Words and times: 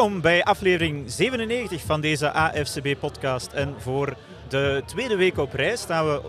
Welkom 0.00 0.20
bij 0.20 0.44
aflevering 0.44 1.10
97 1.10 1.80
van 1.80 2.00
deze 2.00 2.32
AFCB-podcast. 2.32 3.52
En 3.52 3.74
voor 3.78 4.16
de 4.48 4.82
tweede 4.86 5.16
week 5.16 5.38
op 5.38 5.52
reis 5.52 5.80
staan 5.80 6.06
we 6.06 6.20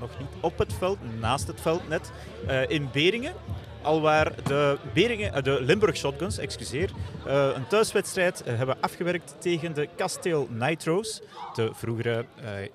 nog 0.00 0.18
niet 0.18 0.28
op 0.40 0.58
het 0.58 0.72
veld, 0.72 0.98
naast 1.20 1.46
het 1.46 1.60
veld 1.60 1.88
net, 1.88 2.10
uh, 2.48 2.70
in 2.70 2.88
Beringen. 2.92 3.34
Alwaar 3.82 4.32
de, 4.44 4.78
Beringen, 4.94 5.36
uh, 5.36 5.42
de 5.42 5.62
Limburg 5.62 5.96
Shotguns, 5.96 6.38
excuseer, 6.38 6.90
uh, 7.26 7.48
een 7.54 7.66
thuiswedstrijd 7.66 8.42
hebben 8.44 8.76
afgewerkt 8.80 9.34
tegen 9.38 9.74
de 9.74 9.88
Kasteel 9.96 10.48
Nitros, 10.50 11.22
de 11.54 11.70
vroegere 11.74 12.24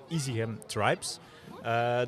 Easyham 0.08 0.58
Tribes. 0.66 1.18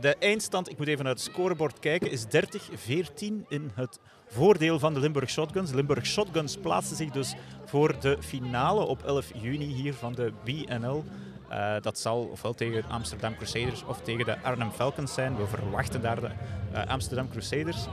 de 0.01 0.17
eindstand, 0.19 0.71
ik 0.71 0.79
moet 0.79 0.89
even 0.89 1.05
naar 1.05 1.13
het 1.13 1.23
scorebord 1.23 1.79
kijken, 1.79 2.11
is 2.11 2.25
30-14 2.25 3.47
in 3.49 3.71
het 3.75 3.99
voordeel 4.35 4.79
van 4.79 4.95
de 4.95 5.01
Limburg 5.01 5.31
Shotguns. 5.31 5.73
Limburg 5.73 6.07
Shotguns 6.07 6.57
plaatsen 6.57 6.97
zich 6.97 7.11
dus 7.11 7.35
voor 7.65 7.95
de 8.01 8.17
finale 8.21 8.85
op 8.85 9.03
11 9.03 9.31
juni 9.35 9.67
hier 9.67 9.95
van 9.95 10.13
de 10.13 10.33
BNL. 10.45 11.05
Uh, 11.51 11.75
dat 11.81 11.99
zal 11.99 12.29
ofwel 12.33 12.55
tegen 12.55 12.85
Amsterdam 12.89 13.37
Crusaders 13.37 13.85
of 13.85 14.01
tegen 14.01 14.25
de 14.25 14.43
Arnhem 14.43 14.71
Falcons 14.71 15.15
zijn. 15.15 15.37
We 15.37 15.47
verwachten 15.47 16.03
daar 16.03 16.21
de 16.21 16.31
uh, 16.73 16.87
Amsterdam 16.87 17.31
Crusaders. 17.31 17.87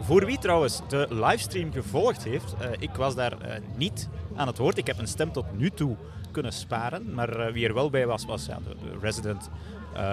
Voor 0.00 0.24
wie 0.24 0.38
trouwens 0.38 0.80
de 0.88 1.06
livestream 1.10 1.72
gevolgd 1.72 2.24
heeft, 2.24 2.54
uh, 2.60 2.68
ik 2.78 2.94
was 2.94 3.14
daar 3.14 3.60
niet 3.76 4.08
aan 4.36 4.46
het 4.46 4.58
woord. 4.58 4.78
Ik 4.78 4.86
heb 4.86 4.98
een 4.98 5.08
stem 5.08 5.32
tot 5.32 5.58
nu 5.58 5.70
toe 5.70 5.96
kunnen 6.30 6.52
sparen. 6.52 7.14
Maar 7.14 7.52
wie 7.52 7.66
er 7.66 7.74
wel 7.74 7.90
bij 7.90 8.06
was, 8.06 8.24
was 8.24 8.46
de, 8.46 8.54
de 8.64 8.98
resident 9.00 9.50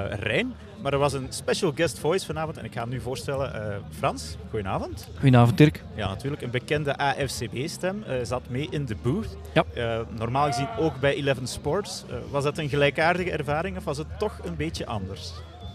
Rijn. 0.09 0.53
Maar 0.85 0.93
er 0.93 0.99
was 0.99 1.13
een 1.13 1.27
special 1.29 1.71
guest 1.75 1.99
voice 1.99 2.25
vanavond 2.25 2.57
en 2.57 2.65
ik 2.65 2.73
ga 2.73 2.81
hem 2.81 2.89
nu 2.89 2.99
voorstellen. 2.99 3.51
Uh, 3.55 3.75
Frans, 3.97 4.35
goedenavond. 4.49 5.07
Goedenavond 5.13 5.57
Dirk. 5.57 5.83
Ja, 5.95 6.07
natuurlijk. 6.07 6.41
Een 6.41 6.49
bekende 6.49 6.97
AFCB-stem 6.97 8.03
uh, 8.07 8.15
zat 8.23 8.41
mee 8.49 8.67
in 8.69 8.85
de 8.85 8.95
booth. 9.01 9.37
Ja. 9.53 10.03
normaal 10.17 10.45
gezien 10.45 10.67
ook 10.79 10.99
bij 10.99 11.15
Eleven 11.15 11.47
Sports. 11.47 12.05
was 12.31 12.43
dat 12.43 12.57
een 12.57 12.69
gelijkaardige 12.69 13.31
ervaring 13.31 13.77
of 13.77 13.83
was 13.83 13.97
het 13.97 14.07
toch 14.19 14.39
een 14.43 14.55
beetje 14.55 14.85
anders? 14.85 15.31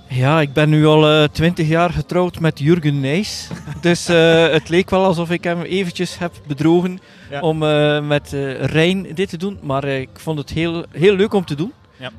Ja, 0.09 0.41
ik 0.41 0.53
ben 0.53 0.69
nu 0.69 0.87
al 0.87 1.29
twintig 1.29 1.69
jaar 1.69 1.91
getrouwd 1.91 2.41
met 2.41 2.59
Jurgen 2.59 3.01
Nijs. 3.01 3.49
dus 3.81 4.07
het 4.07 4.69
leek 4.69 4.91
wel 4.91 5.05
alsof 5.05 5.31
ik 5.31 5.45
hem 5.45 5.63
eventjes 5.63 6.19
heb 6.19 6.33
bedrogen 6.47 6.99
ja. 7.31 7.41
om 7.41 7.59
met 8.07 8.31
Rijn 8.61 9.15
dit 9.15 9.29
te 9.29 9.37
doen. 9.37 9.59
Maar 9.63 9.85
ik 9.85 10.11
vond 10.13 10.39
het 10.39 10.51
heel, 10.51 10.85
heel 10.91 11.15
leuk 11.15 11.35
om 11.35 11.45
te 11.45 11.55
doen. 11.55 11.73
Ja. 12.01 12.11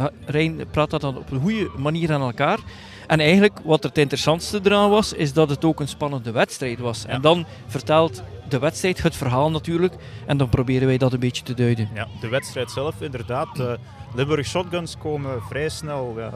Uh, 0.00 0.06
Rijn 0.26 0.60
praat 0.70 0.90
dat 0.90 1.00
dan 1.00 1.16
op 1.16 1.30
een 1.30 1.40
goede 1.40 1.70
manier 1.76 2.12
aan 2.12 2.20
elkaar. 2.20 2.58
En 3.06 3.20
eigenlijk 3.20 3.58
wat 3.64 3.82
het 3.82 3.98
interessantste 3.98 4.60
eraan 4.62 4.90
was, 4.90 5.12
is 5.12 5.32
dat 5.32 5.50
het 5.50 5.64
ook 5.64 5.80
een 5.80 5.88
spannende 5.88 6.30
wedstrijd 6.30 6.78
was. 6.78 7.06
En 7.06 7.20
dan 7.20 7.46
vertelt 7.66 8.22
de 8.48 8.58
wedstrijd 8.58 9.02
het 9.02 9.16
verhaal 9.16 9.50
natuurlijk. 9.50 9.94
En 10.26 10.36
dan 10.36 10.48
proberen 10.48 10.86
wij 10.86 10.98
dat 10.98 11.12
een 11.12 11.20
beetje 11.20 11.42
te 11.42 11.54
duiden. 11.54 11.88
Ja, 11.94 12.06
de 12.20 12.28
wedstrijd 12.28 12.70
zelf 12.70 13.00
inderdaad. 13.00 13.58
Uh, 13.58 13.72
Limburg 14.14 14.46
Shotguns 14.46 14.96
komen 14.98 15.42
vrij 15.42 15.68
snel 15.68 16.14
ja, 16.16 16.32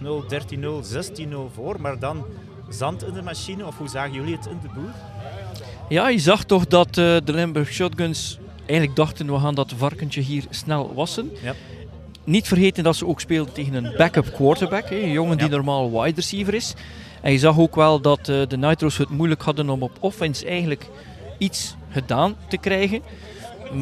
6-0, 0.00 0.04
13-0, 0.58 1.28
16-0 1.28 1.34
voor. 1.54 1.80
Maar 1.80 1.98
dan 1.98 2.24
zand 2.68 3.04
in 3.04 3.12
de 3.12 3.22
machine. 3.22 3.66
Of 3.66 3.78
hoe 3.78 3.88
zagen 3.88 4.12
jullie 4.12 4.36
het 4.36 4.46
in 4.46 4.58
de 4.62 4.68
boer? 4.74 4.92
Ja, 5.88 6.08
je 6.08 6.18
zag 6.18 6.44
toch 6.44 6.66
dat 6.66 6.88
uh, 6.88 6.94
de 6.94 7.32
Limburg 7.32 7.72
Shotguns 7.72 8.38
eigenlijk 8.66 8.96
dachten 8.96 9.32
we 9.32 9.38
gaan 9.38 9.54
dat 9.54 9.72
varkentje 9.76 10.20
hier 10.20 10.44
snel 10.50 10.94
wassen. 10.94 11.30
Ja 11.42 11.54
niet 12.24 12.48
vergeten 12.48 12.84
dat 12.84 12.96
ze 12.96 13.06
ook 13.06 13.20
speelden 13.20 13.54
tegen 13.54 13.74
een 13.74 13.94
backup 13.96 14.32
quarterback. 14.32 14.88
Hè, 14.88 14.96
een 14.96 15.10
jongen 15.10 15.38
die 15.38 15.48
normaal 15.48 15.90
wide 15.90 16.14
receiver 16.14 16.54
is. 16.54 16.74
En 17.20 17.32
je 17.32 17.38
zag 17.38 17.58
ook 17.58 17.74
wel 17.74 18.00
dat 18.00 18.28
uh, 18.28 18.46
de 18.48 18.56
Nitro's 18.56 18.96
het 18.96 19.08
moeilijk 19.08 19.42
hadden 19.42 19.70
om 19.70 19.82
op 19.82 19.96
offense 20.00 20.46
eigenlijk 20.46 20.86
iets 21.38 21.76
gedaan 21.90 22.36
te 22.48 22.56
krijgen. 22.56 23.02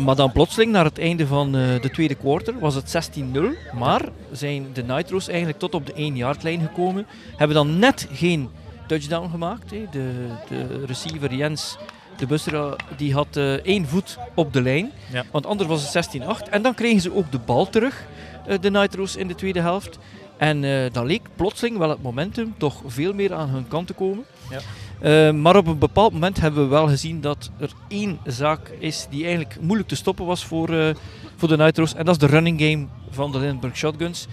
Maar 0.05 0.17
dan 0.17 0.33
plotseling, 0.33 0.73
naar 0.73 0.84
het 0.84 0.99
einde 0.99 1.27
van 1.27 1.56
uh, 1.56 1.81
de 1.81 1.91
tweede 1.91 2.15
quarter, 2.15 2.59
was 2.59 2.75
het 2.75 3.19
16-0. 3.21 3.41
Maar 3.78 4.09
zijn 4.33 4.67
de 4.72 4.83
Nitro's 4.83 5.28
eigenlijk 5.28 5.59
tot 5.59 5.75
op 5.75 5.87
de 5.87 6.12
1-yard-lijn 6.12 6.61
gekomen. 6.61 7.07
Hebben 7.37 7.57
dan 7.57 7.78
net 7.78 8.09
geen 8.12 8.49
touchdown 8.87 9.31
gemaakt. 9.31 9.71
Hè. 9.71 9.84
De, 9.91 10.11
de 10.49 10.84
receiver 10.87 11.34
Jens 11.34 11.77
de 12.21 12.27
Busser 12.27 12.77
die 12.97 13.13
had 13.13 13.37
uh, 13.37 13.53
één 13.53 13.87
voet 13.87 14.19
op 14.35 14.53
de 14.53 14.63
lijn. 14.63 14.91
Ja. 15.13 15.25
Want 15.31 15.47
anders 15.47 15.69
was 15.69 15.95
het 15.95 16.21
16-8. 16.21 16.51
En 16.51 16.63
dan 16.63 16.75
kregen 16.75 17.01
ze 17.01 17.15
ook 17.15 17.33
de 17.33 17.39
bal 17.39 17.69
terug. 17.69 18.07
Eh, 18.47 18.59
de 18.61 18.71
Nitro's 18.71 19.17
in 19.17 19.29
de 19.29 19.35
tweede 19.35 19.61
helft. 19.61 19.99
En 20.37 20.63
uh, 20.63 20.91
dan 20.93 21.07
leek 21.07 21.29
plotseling 21.37 21.79
wel 21.79 21.89
het 21.89 22.03
momentum 22.03 22.55
toch 22.59 22.83
veel 22.87 23.13
meer 23.13 23.35
aan 23.35 23.49
hun 23.49 23.69
kant 23.69 23.87
te 23.87 23.93
komen. 23.93 24.25
Ja. 24.51 25.33
Maar 25.33 25.57
op 25.57 25.67
een 25.67 25.79
bepaald 25.79 26.13
moment 26.13 26.41
hebben 26.41 26.63
we 26.63 26.69
wel 26.69 26.89
gezien 26.89 27.21
dat 27.21 27.51
er 27.59 27.71
één 27.89 28.19
zaak 28.25 28.69
is 28.79 29.07
die 29.11 29.25
eigenlijk 29.25 29.57
moeilijk 29.61 29.89
te 29.89 29.97
stoppen 29.97 30.27
was 30.27 30.45
voor, 30.45 30.95
voor 31.37 31.49
de 31.49 31.57
Nitro's. 31.57 31.95
En 31.95 32.05
dat 32.05 32.15
is 32.15 32.21
de 32.21 32.27
running 32.27 32.61
game 32.61 32.87
van 33.11 33.33
de 33.33 33.39
Lindbergh 33.39 33.77
Shotguns. 33.77 34.27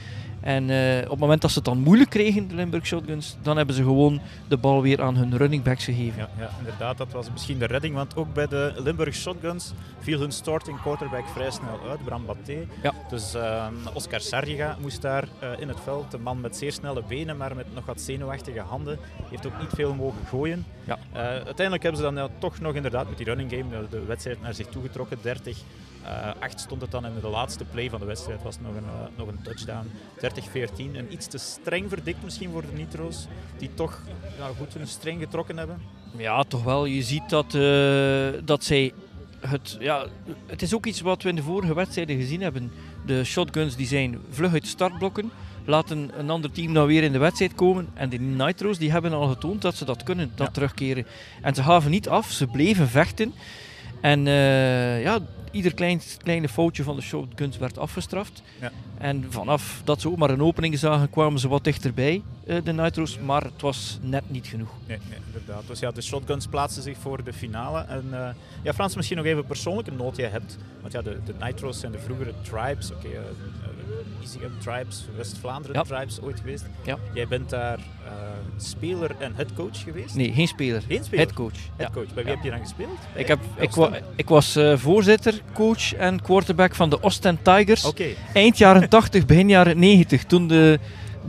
En 0.48 0.70
uh, 0.70 1.04
op 1.04 1.10
het 1.10 1.20
moment 1.20 1.42
dat 1.42 1.52
ze 1.52 1.58
het 1.58 1.66
dan 1.66 1.80
moeilijk 1.80 2.10
kregen, 2.10 2.48
de 2.48 2.56
Limburg 2.56 2.86
Shotguns, 2.86 3.38
dan 3.42 3.58
hebben 3.58 3.76
ze 3.76 3.84
gewoon 3.84 4.22
de 4.48 4.58
bal 4.58 4.82
weer 4.82 5.02
aan 5.02 5.16
hun 5.16 5.38
running 5.38 5.64
backs 5.64 5.84
gegeven. 5.84 6.18
Ja, 6.18 6.30
ja, 6.38 6.50
inderdaad, 6.58 6.98
dat 6.98 7.12
was 7.12 7.32
misschien 7.32 7.60
de 7.60 7.66
redding, 7.66 7.96
want 7.96 8.16
ook 8.16 8.34
bij 8.34 8.48
de 8.48 8.74
Limburg 8.78 9.16
Shotguns 9.16 9.74
viel 10.00 10.20
hun 10.20 10.32
starting 10.32 10.82
quarterback 10.82 11.28
vrij 11.28 11.52
snel 11.52 11.80
uit, 11.90 12.04
Bram 12.04 12.26
Baté. 12.26 12.66
Ja. 12.84 12.94
Dus 13.10 13.36
uh, 13.36 13.68
Oscar 13.94 14.22
Sarriga 14.22 14.78
moest 14.82 15.02
daar 15.02 15.24
uh, 15.44 15.50
in 15.60 15.68
het 15.68 15.80
veld, 15.84 16.14
een 16.14 16.22
man 16.22 16.42
met 16.42 16.56
zeer 16.56 16.72
snelle 16.72 17.04
benen, 17.08 17.38
maar 17.38 17.56
met 17.56 17.74
nog 17.74 17.86
wat 17.86 18.02
zenuwachtige 18.02 18.60
handen, 18.60 19.00
heeft 19.30 19.46
ook 19.46 19.60
niet 19.60 19.72
veel 19.76 19.94
mogen 19.94 20.26
gooien. 20.30 20.66
Ja. 20.84 20.98
uiteindelijk 21.14 21.84
hebben 21.84 22.02
ze 22.02 22.12
dan 22.14 22.30
toch 22.40 22.60
nog 22.60 22.74
inderdaad 22.74 23.10
met 23.10 23.18
die 23.18 23.26
running 23.26 23.52
game 23.52 23.88
de 23.90 24.06
wedstrijd 24.06 24.42
naar 24.42 24.54
zich 24.54 24.68
toegetrokken, 24.68 25.18
30 25.22 25.58
uh, 26.04 26.32
acht 26.40 26.60
stond 26.60 26.82
het 26.82 26.92
dan 26.92 27.06
in 27.06 27.20
de 27.22 27.28
laatste 27.28 27.64
play 27.64 27.90
van 27.90 28.00
de 28.00 28.06
wedstrijd. 28.06 28.44
was 28.44 28.60
nog 28.60 28.76
een, 28.76 28.84
uh, 28.84 29.18
nog 29.18 29.28
een 29.28 29.42
touchdown. 29.42 29.92
30-14. 30.20 30.96
En 30.96 31.14
iets 31.14 31.28
te 31.28 31.38
streng 31.38 31.90
verdikt 31.90 32.24
misschien 32.24 32.52
voor 32.52 32.62
de 32.62 32.74
Nitro's. 32.74 33.28
Die 33.58 33.70
toch 33.74 34.02
goed 34.58 34.74
hun 34.74 34.88
streng 34.88 35.20
getrokken 35.20 35.58
hebben. 35.58 35.82
Ja, 36.18 36.44
toch 36.44 36.64
wel. 36.64 36.86
Je 36.86 37.04
ziet 37.04 37.30
dat, 37.30 37.54
uh, 37.54 38.30
dat 38.46 38.64
zij... 38.64 38.94
Het, 39.40 39.78
ja, 39.80 40.06
het 40.46 40.62
is 40.62 40.74
ook 40.76 40.86
iets 40.86 41.02
wat 41.02 41.24
we 41.24 41.30
in 41.30 41.36
de 41.36 41.42
vorige 41.42 41.74
wedstrijden 41.74 42.18
gezien 42.18 42.42
hebben. 42.42 42.72
De 43.06 43.24
shotguns 43.24 43.76
die 43.76 43.88
zijn 43.88 44.20
vlug 44.30 44.54
uit 44.54 44.68
startblokken. 44.68 45.32
Laten 45.66 46.12
een 46.18 46.30
ander 46.30 46.52
team 46.52 46.74
dan 46.74 46.88
weer 46.88 47.04
in 47.04 47.12
de 47.12 47.18
wedstrijd 47.18 47.56
komen. 47.56 47.88
En 47.94 48.10
de 48.10 48.20
Nitro's 48.20 48.78
die 48.78 48.92
hebben 48.92 49.14
al 49.14 49.28
getoond 49.28 49.62
dat 49.62 49.76
ze 49.76 49.86
dat 49.86 50.04
kunnen, 50.04 50.32
dat 50.36 50.48
ja. 50.48 50.54
terugkeren. 50.54 51.06
En 51.42 51.56
ze 51.56 51.64
gaven 51.64 51.92
niet 51.92 52.10
af, 52.10 52.32
ze 52.32 52.48
bleven 52.48 52.88
vechten. 52.88 53.34
En 54.02 54.26
uh, 54.26 55.02
ja, 55.02 55.20
ieder 55.52 55.74
klein, 55.74 56.02
kleine 56.18 56.50
foutje 56.50 56.84
van 56.84 56.96
de 56.96 57.02
shotguns 57.02 57.58
werd 57.58 57.78
afgestraft. 57.78 58.42
Ja. 58.62 58.72
En 58.98 59.26
vanaf 59.30 59.82
dat 59.84 60.02
ze 60.02 60.10
ook 60.10 60.18
maar 60.18 60.30
een 60.30 60.42
opening 60.42 60.80
zagen, 60.80 61.10
kwamen 61.10 61.40
ze 61.40 61.48
wat 61.48 61.64
dichterbij, 61.64 62.22
uh, 62.48 62.58
de 62.64 62.74
Nitro's. 62.74 63.20
Maar 63.20 63.44
het 63.44 63.62
was 63.62 64.00
net 64.02 64.24
niet 64.28 64.48
genoeg. 64.48 64.70
Nee, 64.88 64.98
nee 65.10 65.20
inderdaad. 65.26 65.68
Dus 65.68 65.80
ja, 65.80 65.92
de 65.92 66.02
shotguns 66.02 66.48
plaatsen 66.48 66.84
zich 66.84 66.98
voor 66.98 67.24
de 67.24 67.34
finale. 67.34 67.80
En 67.80 68.06
uh, 68.12 68.30
ja, 68.64 68.74
Frans, 68.74 68.96
misschien 68.96 69.18
nog 69.18 69.26
even 69.26 69.46
persoonlijke 69.46 69.92
noot 69.92 70.16
jij 70.16 70.30
hebt. 70.30 70.58
Want 70.82 70.94
ja, 70.94 71.02
de, 71.02 71.18
de 71.26 71.34
Nitro's 71.40 71.80
zijn 71.80 71.92
de 71.92 72.00
vroegere 72.00 72.34
tribes. 72.42 72.92
Oké, 72.92 73.08
okay, 73.08 73.22
Easyham 74.22 74.52
Tribes, 74.60 75.06
West-Vlaanderen 75.16 75.84
Tribes 75.84 76.22
ooit 76.22 76.40
geweest. 76.40 76.66
Ja. 76.84 76.98
Jij 77.14 77.28
bent 77.28 77.50
daar 77.50 77.78
uh, 77.78 78.12
speler 78.58 79.16
en 79.20 79.36
headcoach 79.36 79.84
geweest? 79.84 80.16
Nee, 80.16 80.34
geen 80.34 80.48
speler. 80.48 80.82
Geen 80.88 81.04
speler? 81.04 81.26
Headcoach. 81.26 81.58
Headcoach. 81.76 82.14
Bij 82.14 82.24
wie 82.24 82.34
heb 82.34 82.44
je 82.44 82.50
dan 82.50 82.60
gespeeld? 82.60 82.98
ik, 83.16 83.28
heb, 83.28 83.40
ik, 83.58 83.72
wa 83.72 83.92
ik 84.16 84.28
was 84.28 84.58
uh, 84.58 84.78
voorzitter, 84.78 85.42
coach 85.54 85.94
en 85.94 86.22
quarterback 86.22 86.76
van 86.76 86.90
de 86.90 87.02
Ostend 87.02 87.44
Tigers. 87.44 87.86
Okay. 87.86 88.16
Eind 88.34 88.58
jaren 88.58 88.90
80, 88.90 89.26
begin 89.26 89.50
jaren 89.50 89.80
90, 89.80 90.24
toen 90.24 90.48
de, 90.48 90.80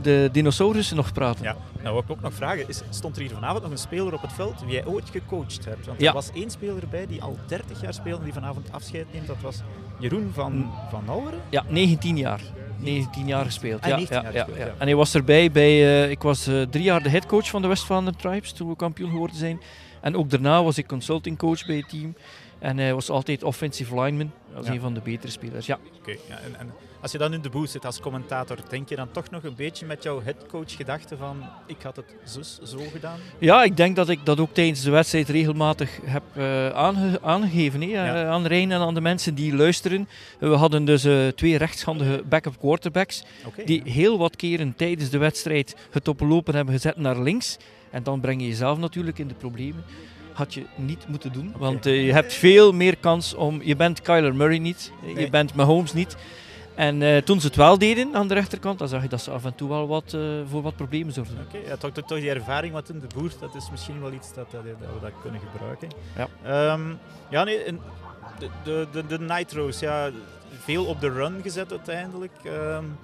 de 0.01 0.29
dinosaurussen 0.31 0.95
nog 0.95 1.13
praten. 1.13 1.55
Nou, 1.83 1.95
wat 1.95 2.03
ik 2.03 2.11
ook 2.11 2.21
nog 2.21 2.33
vragen 2.33 2.67
is, 2.67 2.81
stond 2.89 3.15
er 3.15 3.21
hier 3.21 3.31
vanavond 3.31 3.61
nog 3.61 3.71
een 3.71 3.77
speler 3.77 4.13
op 4.13 4.21
het 4.21 4.33
veld 4.33 4.61
wie 4.61 4.71
jij 4.71 4.85
ooit 4.85 5.09
gecoacht 5.09 5.65
hebt? 5.65 5.85
Want 5.85 6.01
er 6.01 6.13
was 6.13 6.31
één 6.31 6.49
speler 6.49 6.87
bij 6.89 7.07
die 7.07 7.21
al 7.21 7.37
30 7.47 7.81
jaar 7.81 7.93
speelde 7.93 8.23
die 8.23 8.33
vanavond 8.33 8.71
afscheid 8.71 9.13
neemt. 9.13 9.27
Dat 9.27 9.41
was 9.41 9.61
Jeroen 9.99 10.31
van, 10.33 10.53
mm. 10.53 10.71
van 10.89 11.03
Nauweren? 11.05 11.39
Ja, 11.49 11.63
19 11.67 12.17
jaar. 12.17 12.41
19 12.77 13.27
jaar 13.27 13.45
gespeeld. 13.45 13.81
Ah, 13.81 13.89
ja, 13.89 13.97
ja, 13.97 14.21
ja, 14.21 14.31
ja, 14.31 14.47
ja, 14.57 14.65
En 14.65 14.85
hij 14.87 14.95
was 14.95 15.15
erbij 15.15 15.51
bij. 15.51 15.71
Uh, 15.71 16.09
ik 16.09 16.21
was 16.21 16.47
uh, 16.47 16.61
drie 16.61 16.83
jaar 16.83 17.03
de 17.03 17.09
headcoach 17.09 17.49
van 17.49 17.61
de 17.61 17.67
West-Vlaanderen 17.67 18.19
Tribes 18.19 18.51
toen 18.51 18.69
we 18.69 18.75
kampioen 18.75 19.09
geworden 19.09 19.37
zijn. 19.37 19.61
En 20.01 20.15
ook 20.15 20.29
daarna 20.29 20.63
was 20.63 20.77
ik 20.77 20.87
consulting 20.87 21.37
coach 21.37 21.65
bij 21.65 21.75
het 21.75 21.89
team. 21.89 22.15
En 22.59 22.77
hij 22.77 22.93
was 22.93 23.09
altijd 23.09 23.43
offensive 23.43 24.01
lineman, 24.01 24.31
als 24.55 24.67
een 24.67 24.79
van 24.79 24.93
de 24.93 25.01
betere 25.01 25.31
spelers. 25.31 25.65
Ja. 25.65 25.79
Oké, 25.99 26.11
ja. 26.27 26.37
En, 26.37 26.59
en, 26.59 26.73
als 27.01 27.11
je 27.11 27.17
dan 27.17 27.33
in 27.33 27.41
de 27.41 27.49
booth 27.49 27.69
zit 27.69 27.85
als 27.85 27.99
commentator, 27.99 28.57
denk 28.69 28.89
je 28.89 28.95
dan 28.95 29.11
toch 29.11 29.29
nog 29.29 29.43
een 29.43 29.55
beetje 29.55 29.85
met 29.85 30.03
jouw 30.03 30.21
headcoach 30.23 30.75
gedachte 30.75 31.17
van 31.17 31.43
ik 31.65 31.81
had 31.81 31.95
het 31.95 32.15
zus 32.23 32.59
zo 32.63 32.79
gedaan? 32.91 33.19
Ja, 33.37 33.63
ik 33.63 33.77
denk 33.77 33.95
dat 33.95 34.09
ik 34.09 34.19
dat 34.25 34.39
ook 34.39 34.53
tijdens 34.53 34.81
de 34.81 34.91
wedstrijd 34.91 35.29
regelmatig 35.29 35.99
heb 36.03 36.23
uh, 36.37 36.69
aange 36.69 37.19
aangegeven 37.21 37.81
hè, 37.81 37.87
ja. 37.87 38.25
aan 38.25 38.45
Rijn 38.45 38.71
en 38.71 38.79
aan 38.79 38.93
de 38.93 39.01
mensen 39.01 39.35
die 39.35 39.55
luisteren. 39.55 40.07
We 40.39 40.47
hadden 40.47 40.85
dus 40.85 41.05
uh, 41.05 41.27
twee 41.27 41.57
rechtshandige 41.57 42.23
backup 42.29 42.59
quarterbacks 42.59 43.23
okay, 43.45 43.65
die 43.65 43.81
ja. 43.85 43.91
heel 43.91 44.17
wat 44.17 44.35
keren 44.35 44.73
tijdens 44.75 45.09
de 45.09 45.17
wedstrijd 45.17 45.75
het 45.91 46.07
op 46.07 46.19
lopen 46.19 46.55
hebben 46.55 46.73
gezet 46.73 46.97
naar 46.97 47.19
links. 47.19 47.57
En 47.91 48.03
dan 48.03 48.19
breng 48.19 48.41
je 48.41 48.47
jezelf 48.47 48.77
natuurlijk 48.77 49.19
in 49.19 49.27
de 49.27 49.33
problemen 49.33 49.83
had 50.39 50.53
je 50.53 50.65
niet 50.75 51.07
moeten 51.07 51.33
doen. 51.33 51.53
Want 51.57 51.87
uh, 51.87 52.05
je 52.05 52.13
hebt 52.13 52.33
veel 52.33 52.71
meer 52.71 52.97
kans 52.97 53.33
om... 53.33 53.61
Je 53.63 53.75
bent 53.75 54.01
Kyler 54.01 54.35
Murray 54.35 54.57
niet, 54.57 54.91
nee. 55.03 55.19
je 55.19 55.29
bent 55.29 55.55
Mahomes 55.55 55.93
niet. 55.93 56.17
En 56.75 57.01
uh, 57.01 57.17
toen 57.17 57.39
ze 57.39 57.47
het 57.47 57.55
wel 57.55 57.77
deden 57.77 58.15
aan 58.15 58.27
de 58.27 58.33
rechterkant, 58.33 58.79
dan 58.79 58.87
zag 58.87 59.01
je 59.01 59.07
dat 59.07 59.21
ze 59.21 59.31
af 59.31 59.45
en 59.45 59.55
toe 59.55 59.69
wel 59.69 59.87
wat, 59.87 60.13
uh, 60.15 60.21
voor 60.49 60.61
wat 60.61 60.75
problemen 60.75 61.13
zorgden. 61.13 61.37
Oké, 61.37 61.57
okay, 61.57 61.69
ja, 61.69 61.77
toch, 61.77 61.91
toch, 61.91 62.05
toch, 62.05 62.19
die 62.19 62.29
ervaring 62.29 62.73
wat 62.73 62.89
in 62.89 62.99
de 62.99 63.07
boer, 63.15 63.31
dat 63.39 63.55
is 63.55 63.71
misschien 63.71 64.01
wel 64.01 64.11
iets 64.11 64.33
dat, 64.33 64.51
dat, 64.51 64.63
dat 64.63 64.89
we 64.93 64.99
dat 65.01 65.11
kunnen 65.21 65.41
gebruiken. 65.51 65.89
Ja, 66.15 66.73
um, 66.73 66.97
ja 67.29 67.43
nee, 67.43 67.63
de, 68.39 68.49
de, 68.63 68.87
de, 68.91 69.05
de 69.05 69.19
Nitro's, 69.19 69.79
ja, 69.79 70.09
veel 70.59 70.85
op 70.85 71.01
de 71.01 71.09
run 71.09 71.41
gezet 71.41 71.71
uiteindelijk. 71.71 72.33
Um, 72.45 72.97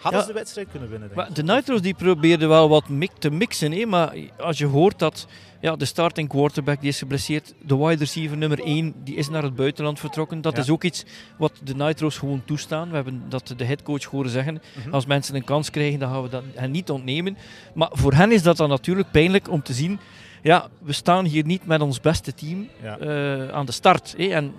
Hadden 0.00 0.20
ja, 0.20 0.26
ze 0.26 0.32
de 0.32 0.38
wedstrijd 0.38 0.68
kunnen 0.70 0.90
winnen? 0.90 1.10
Denk 1.14 1.34
de 1.34 1.42
Nitro's 1.42 1.80
die 1.80 1.94
probeerden 1.94 2.48
wel 2.48 2.68
wat 2.68 2.84
te 3.18 3.30
mixen, 3.30 3.72
hè? 3.72 3.86
maar 3.86 4.14
als 4.38 4.58
je 4.58 4.66
hoort 4.66 4.98
dat 4.98 5.26
ja, 5.60 5.76
de 5.76 5.84
starting 5.84 6.28
quarterback 6.28 6.80
die 6.80 6.88
is 6.88 6.98
geblesseerd, 6.98 7.54
de 7.62 7.76
wide 7.76 7.98
receiver 7.98 8.36
nummer 8.36 8.60
1 8.60 8.94
die 9.04 9.14
is 9.16 9.28
naar 9.28 9.42
het 9.42 9.54
buitenland 9.54 9.98
vertrokken. 10.00 10.40
Dat 10.40 10.58
is 10.58 10.70
ook 10.70 10.84
iets 10.84 11.04
wat 11.38 11.52
de 11.64 11.74
Nitro's 11.74 12.18
gewoon 12.18 12.42
toestaan. 12.44 12.88
We 12.88 12.94
hebben 12.94 13.22
dat 13.28 13.54
de 13.56 13.64
headcoach 13.64 14.04
horen 14.04 14.30
zeggen. 14.30 14.54
Mm 14.54 14.82
-hmm. 14.82 14.94
Als 14.94 15.06
mensen 15.06 15.34
een 15.34 15.44
kans 15.44 15.70
krijgen, 15.70 15.98
dan 15.98 16.10
gaan 16.10 16.22
we 16.22 16.28
dat 16.28 16.44
hen 16.54 16.70
niet 16.70 16.90
ontnemen. 16.90 17.36
Maar 17.74 17.88
voor 17.92 18.12
hen 18.12 18.32
is 18.32 18.42
dat 18.42 18.56
dan 18.56 18.68
natuurlijk 18.68 19.10
pijnlijk 19.10 19.50
om 19.50 19.62
te 19.62 19.72
zien. 19.72 19.98
Ja, 20.42 20.68
we 20.82 20.92
staan 20.92 21.24
hier 21.24 21.44
niet 21.44 21.66
met 21.66 21.80
ons 21.80 22.00
beste 22.00 22.34
team 22.34 22.68
ja. 22.82 22.98
uh, 23.00 23.48
aan 23.48 23.66
de 23.66 23.72
start. 23.72 24.14
En 24.14 24.54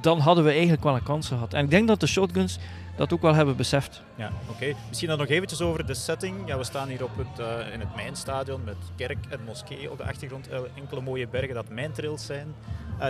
dan 0.00 0.18
hadden 0.18 0.44
we 0.44 0.50
eigenlijk 0.50 0.82
wel 0.82 0.94
een 0.94 1.02
kans 1.02 1.28
gehad. 1.28 1.54
En 1.54 1.64
ik 1.64 1.70
denk 1.70 1.88
dat 1.88 2.00
de 2.00 2.06
shotguns 2.06 2.58
dat 2.96 3.12
ook 3.12 3.22
wel 3.22 3.34
hebben 3.34 3.56
beseft. 3.56 4.02
Ja, 4.14 4.32
oké. 4.48 4.74
Misschien 4.88 5.08
dan 5.08 5.18
nog 5.18 5.28
eventjes 5.28 5.60
over 5.60 5.86
de 5.86 5.94
setting. 5.94 6.36
Ja, 6.46 6.58
we 6.58 6.64
staan 6.64 6.88
hier 6.88 7.04
op 7.04 7.16
het, 7.16 7.40
uh, 7.40 7.72
in 7.72 7.80
het 7.80 7.96
Mijnstadion 7.96 8.64
met 8.64 8.76
kerk 8.96 9.18
en 9.28 9.40
moskee 9.44 9.90
op 9.90 9.98
de 9.98 10.04
achtergrond. 10.04 10.50
Uh, 10.50 10.58
enkele 10.74 11.00
mooie 11.00 11.28
bergen 11.28 11.54
dat 11.54 11.68
mijntrails 11.68 12.26
zijn. 12.26 12.54
Uh, 13.00 13.06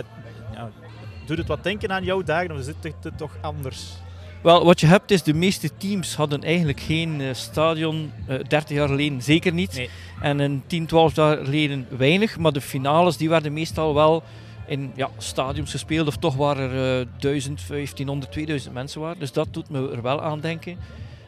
ja, 0.53 0.69
doet 1.25 1.37
het 1.37 1.47
wat 1.47 1.63
denken 1.63 1.91
aan 1.91 2.03
jouw 2.03 2.23
dagen 2.23 2.51
of 2.51 2.57
is 2.57 2.67
het 2.67 3.17
toch 3.17 3.31
anders? 3.41 3.87
Wel, 4.41 4.65
wat 4.65 4.79
je 4.79 4.87
hebt 4.87 5.11
is, 5.11 5.23
de 5.23 5.33
meeste 5.33 5.69
teams 5.77 6.15
hadden 6.15 6.43
eigenlijk 6.43 6.79
geen 6.79 7.35
stadion, 7.35 8.11
30 8.27 8.69
jaar 8.69 8.87
geleden 8.87 9.21
zeker 9.21 9.53
niet. 9.53 9.73
Nee. 9.73 9.89
En 10.21 10.39
een 10.39 10.63
10, 10.67 10.85
12 10.85 11.15
jaar 11.15 11.37
geleden 11.37 11.87
weinig. 11.97 12.37
Maar 12.37 12.51
de 12.51 12.61
finales 12.61 13.17
die 13.17 13.29
werden 13.29 13.53
meestal 13.53 13.93
wel 13.93 14.23
in 14.67 14.91
ja, 14.95 15.09
stadiums 15.17 15.71
gespeeld, 15.71 16.07
of 16.07 16.17
toch 16.17 16.35
waren 16.35 16.71
er 16.71 16.99
uh, 16.99 17.07
1000, 17.19 17.67
1500, 17.67 18.31
2000 18.31 18.73
mensen 18.73 19.01
waren. 19.01 19.19
Dus 19.19 19.31
dat 19.31 19.47
doet 19.51 19.69
me 19.69 19.91
er 19.91 20.01
wel 20.01 20.21
aan 20.21 20.39
denken. 20.39 20.77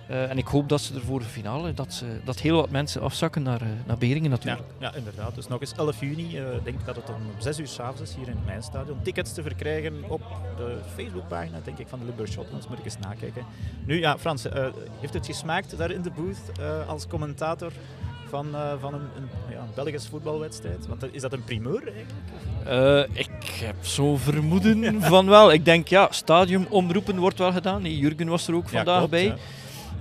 Uh, 0.10 0.30
en 0.30 0.38
ik 0.38 0.48
hoop 0.48 0.70
dat 0.70 0.82
ze 0.82 0.96
er 0.96 1.02
voor 1.02 1.20
de 1.20 1.26
finale, 1.26 1.74
dat, 1.74 2.04
dat 2.24 2.40
heel 2.40 2.56
wat 2.56 2.70
mensen 2.70 3.02
afzakken 3.02 3.44
naar, 3.44 3.62
uh, 3.62 3.68
naar 3.86 3.98
Beringen 3.98 4.30
natuurlijk. 4.30 4.68
Ja, 4.80 4.96
inderdaad. 4.96 5.36
Dus 5.36 5.48
nog 5.48 5.62
eens 5.62 5.74
11 5.74 6.00
juni, 6.00 6.38
ik 6.38 6.64
denk 6.64 6.86
dat 6.86 6.96
het 6.96 7.10
om 7.10 7.22
6 7.38 7.60
uur 7.60 7.68
s'avonds 7.68 8.02
is 8.02 8.16
hier 8.16 8.28
in 8.28 8.38
mijn 8.46 8.64
stadion. 8.64 9.02
Tickets 9.02 9.34
te 9.34 9.42
verkrijgen 9.42 10.04
op 10.08 10.22
de 10.58 10.78
Facebookpagina, 10.96 11.60
denk 11.64 11.78
ik, 11.78 11.88
van 11.88 12.00
de 12.00 12.06
Limburg 12.06 12.32
Shotguns. 12.32 12.68
Moet 12.68 12.80
ik 12.80 12.86
eens 12.86 12.98
nakijken. 13.00 13.46
Nu, 13.86 14.00
ja, 14.00 14.18
Frans, 14.18 14.46
heeft 15.00 15.14
het 15.14 15.26
gesmaakt 15.26 15.78
daar 15.78 15.92
in 15.92 16.02
de 16.02 16.12
booth 16.12 16.60
als 16.88 17.08
commentator? 17.08 17.72
Van, 18.30 18.48
uh, 18.54 18.72
van 18.80 18.94
een, 18.94 19.02
een, 19.16 19.30
ja, 19.50 19.60
een 19.60 19.74
Belgisch 19.76 20.08
voetbalwedstrijd? 20.08 20.88
Want 20.88 21.06
is 21.12 21.22
dat 21.22 21.34
een 21.34 21.44
primeur 21.44 21.94
eigenlijk? 21.94 23.10
Uh, 23.12 23.18
ik 23.20 23.60
heb 23.64 23.76
zo'n 23.82 24.20
vermoeden 24.20 25.02
van 25.14 25.28
wel. 25.28 25.52
Ik 25.52 25.66
denk 25.66 25.88
ja, 25.88 26.08
stadiumomroepen 26.12 27.20
wordt 27.20 27.38
wel 27.38 27.52
gedaan. 27.52 27.84
Jurgen 27.84 28.28
was 28.28 28.48
er 28.48 28.56
ook 28.56 28.70
vandaag 28.70 28.94
ja, 28.94 28.98
klopt, 28.98 29.12
bij. 29.12 29.26
Ja. 29.26 29.36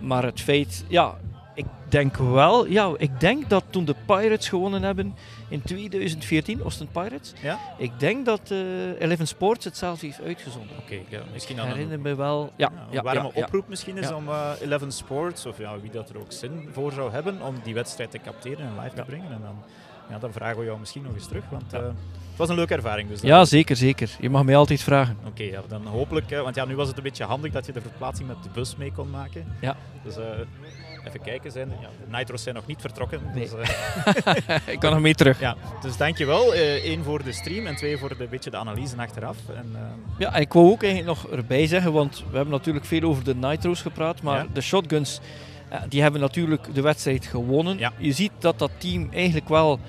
Maar 0.00 0.24
het 0.24 0.40
feit, 0.40 0.84
ja, 0.88 1.14
ik 1.58 1.66
denk 1.88 2.16
wel, 2.16 2.66
ja, 2.66 2.92
ik 2.96 3.20
denk 3.20 3.48
dat 3.48 3.64
toen 3.70 3.84
de 3.84 3.94
Pirates 4.06 4.48
gewonnen 4.48 4.82
hebben 4.82 5.14
in 5.48 5.62
2014, 5.62 6.60
Austin 6.60 6.88
Pirates, 6.92 7.32
ja? 7.42 7.58
ik 7.78 7.90
denk 7.98 8.26
dat 8.26 8.40
uh, 8.50 9.00
Eleven 9.00 9.26
Sports 9.26 9.64
het 9.64 9.76
zelf 9.76 10.00
heeft 10.00 10.20
uitgezonden. 10.22 10.76
Oké, 10.78 10.82
okay, 10.82 11.04
ja, 11.08 11.20
misschien 11.32 11.56
dan 11.56 11.66
herinner 11.66 11.94
een, 11.94 12.00
me 12.00 12.14
wel. 12.14 12.52
Ja, 12.56 12.70
ja, 12.74 12.86
ja 12.90 13.02
warme 13.02 13.30
oproep 13.34 13.68
misschien 13.68 13.96
is 13.96 14.12
om 14.12 14.28
uh, 14.28 14.50
Eleven 14.60 14.92
Sports, 14.92 15.46
of 15.46 15.58
ja, 15.58 15.80
wie 15.80 15.90
dat 15.90 16.10
er 16.10 16.18
ook 16.18 16.32
zin 16.32 16.68
voor 16.72 16.92
zou 16.92 17.12
hebben, 17.12 17.42
om 17.42 17.54
die 17.62 17.74
wedstrijd 17.74 18.10
te 18.10 18.18
capteren 18.18 18.66
en 18.66 18.82
live 18.82 18.94
te 18.94 19.02
brengen. 19.02 19.32
En 19.32 19.40
dan, 19.42 19.62
ja, 20.10 20.18
dan 20.18 20.32
vragen 20.32 20.58
we 20.58 20.64
jou 20.64 20.78
misschien 20.78 21.02
nog 21.02 21.14
eens 21.14 21.28
terug, 21.28 21.44
want... 21.50 21.74
Uh, 21.74 21.80
het 21.80 22.46
was 22.46 22.56
een 22.56 22.62
leuke 22.62 22.74
ervaring. 22.74 23.08
Dus 23.08 23.20
ja, 23.20 23.44
zeker, 23.44 23.76
zeker. 23.76 24.10
Je 24.20 24.30
mag 24.30 24.44
mij 24.44 24.56
altijd 24.56 24.82
vragen. 24.82 25.16
Oké, 25.20 25.28
okay, 25.28 25.50
ja, 25.50 25.62
dan 25.68 25.86
hopelijk, 25.86 26.30
want 26.30 26.54
ja, 26.54 26.64
nu 26.64 26.76
was 26.76 26.88
het 26.88 26.96
een 26.96 27.02
beetje 27.02 27.24
handig 27.24 27.52
dat 27.52 27.66
je 27.66 27.72
de 27.72 27.80
verplaatsing 27.80 28.28
met 28.28 28.42
de 28.42 28.48
bus 28.52 28.76
mee 28.76 28.92
kon 28.92 29.10
maken. 29.10 29.56
Ja. 29.60 29.76
Dus 30.04 30.16
even 31.08 31.20
kijken 31.22 31.52
zijn. 31.52 31.68
Ja, 31.68 31.88
de 32.10 32.16
Nitro's 32.16 32.42
zijn 32.42 32.54
nog 32.54 32.66
niet 32.66 32.80
vertrokken. 32.80 33.20
Nee. 33.34 33.48
Dus, 33.48 33.52
uh, 33.52 34.56
ik 34.74 34.78
kan 34.80 34.92
nog 34.92 35.00
mee 35.00 35.14
terug. 35.14 35.40
Ja, 35.40 35.56
dus 35.82 35.96
dankjewel. 35.96 36.54
Eén 36.54 36.98
uh, 36.98 37.04
voor 37.04 37.24
de 37.24 37.32
stream 37.32 37.66
en 37.66 37.76
twee 37.76 37.98
voor 37.98 38.16
de 38.16 38.26
beetje 38.30 38.50
de 38.50 38.56
analyse 38.56 38.96
achteraf. 38.96 39.36
En, 39.56 39.70
uh... 39.72 39.80
Ja, 40.18 40.34
ik 40.34 40.52
wou 40.52 40.70
ook 40.70 40.82
eigenlijk 40.82 41.22
nog 41.22 41.32
erbij 41.32 41.66
zeggen, 41.66 41.92
want 41.92 42.24
we 42.30 42.36
hebben 42.36 42.54
natuurlijk 42.54 42.84
veel 42.84 43.02
over 43.02 43.24
de 43.24 43.34
Nitro's 43.34 43.82
gepraat, 43.82 44.22
maar 44.22 44.46
de 44.52 44.60
shotguns, 44.60 45.20
die 45.88 46.02
hebben 46.02 46.20
natuurlijk 46.20 46.74
de 46.74 46.80
wedstrijd 46.80 47.26
gewonnen. 47.26 47.78
Ja. 47.78 47.92
Je 47.98 48.12
ziet 48.12 48.32
dat 48.38 48.58
dat 48.58 48.70
team 48.78 49.08
eigenlijk 49.12 49.48
wel 49.48 49.80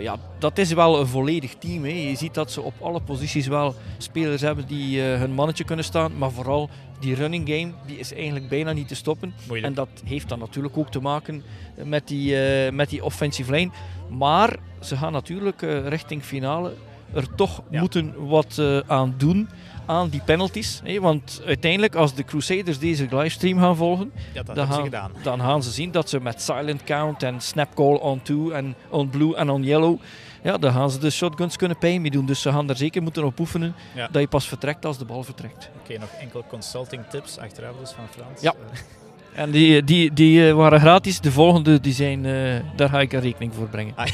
ja, 0.00 0.16
dat 0.38 0.58
is 0.58 0.72
wel 0.72 1.00
een 1.00 1.06
volledig 1.06 1.54
team. 1.54 1.84
Hè. 1.84 1.90
Je 1.90 2.16
ziet 2.16 2.34
dat 2.34 2.52
ze 2.52 2.60
op 2.60 2.74
alle 2.80 3.00
posities 3.00 3.46
wel 3.46 3.74
spelers 3.98 4.40
hebben 4.40 4.66
die 4.66 4.98
uh, 4.98 5.18
hun 5.18 5.32
mannetje 5.32 5.64
kunnen 5.64 5.84
staan. 5.84 6.18
Maar 6.18 6.30
vooral 6.30 6.70
die 7.00 7.14
running 7.14 7.48
game 7.48 7.72
die 7.86 7.98
is 7.98 8.12
eigenlijk 8.12 8.48
bijna 8.48 8.72
niet 8.72 8.88
te 8.88 8.94
stoppen. 8.94 9.34
Moeilijk. 9.46 9.68
En 9.68 9.74
dat 9.74 9.88
heeft 10.04 10.28
dan 10.28 10.38
natuurlijk 10.38 10.76
ook 10.76 10.90
te 10.90 11.00
maken 11.00 11.42
met 11.84 12.08
die, 12.08 12.32
uh, 12.32 12.70
met 12.70 12.88
die 12.90 13.04
offensive 13.04 13.52
line. 13.52 13.70
Maar 14.08 14.56
ze 14.80 14.96
gaan 14.96 15.12
natuurlijk 15.12 15.60
richting 15.84 16.22
finale 16.22 16.72
er 17.14 17.34
toch 17.34 17.62
ja. 17.70 17.80
moeten 17.80 18.26
wat 18.28 18.62
aan 18.86 19.14
doen 19.18 19.48
aan 19.88 20.08
die 20.08 20.22
penalties. 20.24 20.80
Hè? 20.84 21.00
Want 21.00 21.42
uiteindelijk, 21.46 21.94
als 21.94 22.14
de 22.14 22.24
Crusaders 22.24 22.78
deze 22.78 23.06
livestream 23.10 23.58
gaan 23.58 23.76
volgen, 23.76 24.12
ja, 24.32 24.42
dan, 24.42 24.66
gaan, 24.66 25.12
dan, 25.22 25.40
gaan, 25.40 25.62
ze 25.62 25.70
zien 25.70 25.90
dat 25.90 26.08
ze 26.08 26.20
met 26.20 26.42
silent 26.42 26.84
count 26.84 27.22
en 27.22 27.40
snap 27.40 27.74
call 27.74 27.94
on 27.94 28.22
two 28.22 28.50
en 28.50 28.74
on 28.88 29.10
blue 29.10 29.36
en 29.36 29.50
on 29.50 29.62
yellow, 29.62 29.98
ja, 30.42 30.58
dan 30.58 30.72
gaan 30.72 30.90
ze 30.90 30.98
de 30.98 31.10
shotguns 31.10 31.56
kunnen 31.56 31.78
pijn 31.78 32.02
mee 32.02 32.10
doen. 32.10 32.26
Dus 32.26 32.42
ze 32.42 32.50
gaan 32.50 32.68
er 32.68 32.76
zeker 32.76 33.02
moeten 33.02 33.24
op 33.24 33.38
oefenen 33.38 33.74
ja. 33.94 34.08
dat 34.10 34.22
je 34.22 34.28
pas 34.28 34.48
vertrekt 34.48 34.84
als 34.84 34.98
de 34.98 35.04
bal 35.04 35.22
vertrekt. 35.22 35.70
Oké, 35.82 35.98
nog 35.98 36.10
enkel 36.20 36.44
consulting 36.48 37.02
tips 37.10 37.38
achteraf 37.38 37.76
dus 37.80 37.90
van 37.90 38.04
Frans. 38.10 38.40
Ja. 38.40 38.54
En 39.34 39.50
die, 39.50 39.84
die, 39.84 40.12
die 40.12 40.54
waren 40.54 40.80
gratis. 40.80 41.20
De 41.20 41.32
volgende 41.32 41.80
die 41.80 41.92
zijn, 41.92 42.24
uh, 42.24 42.60
daar 42.76 42.88
ga 42.88 43.00
ik 43.00 43.12
een 43.12 43.20
rekening 43.20 43.54
voor 43.54 43.66
brengen. 43.66 43.92
Ah, 43.96 44.06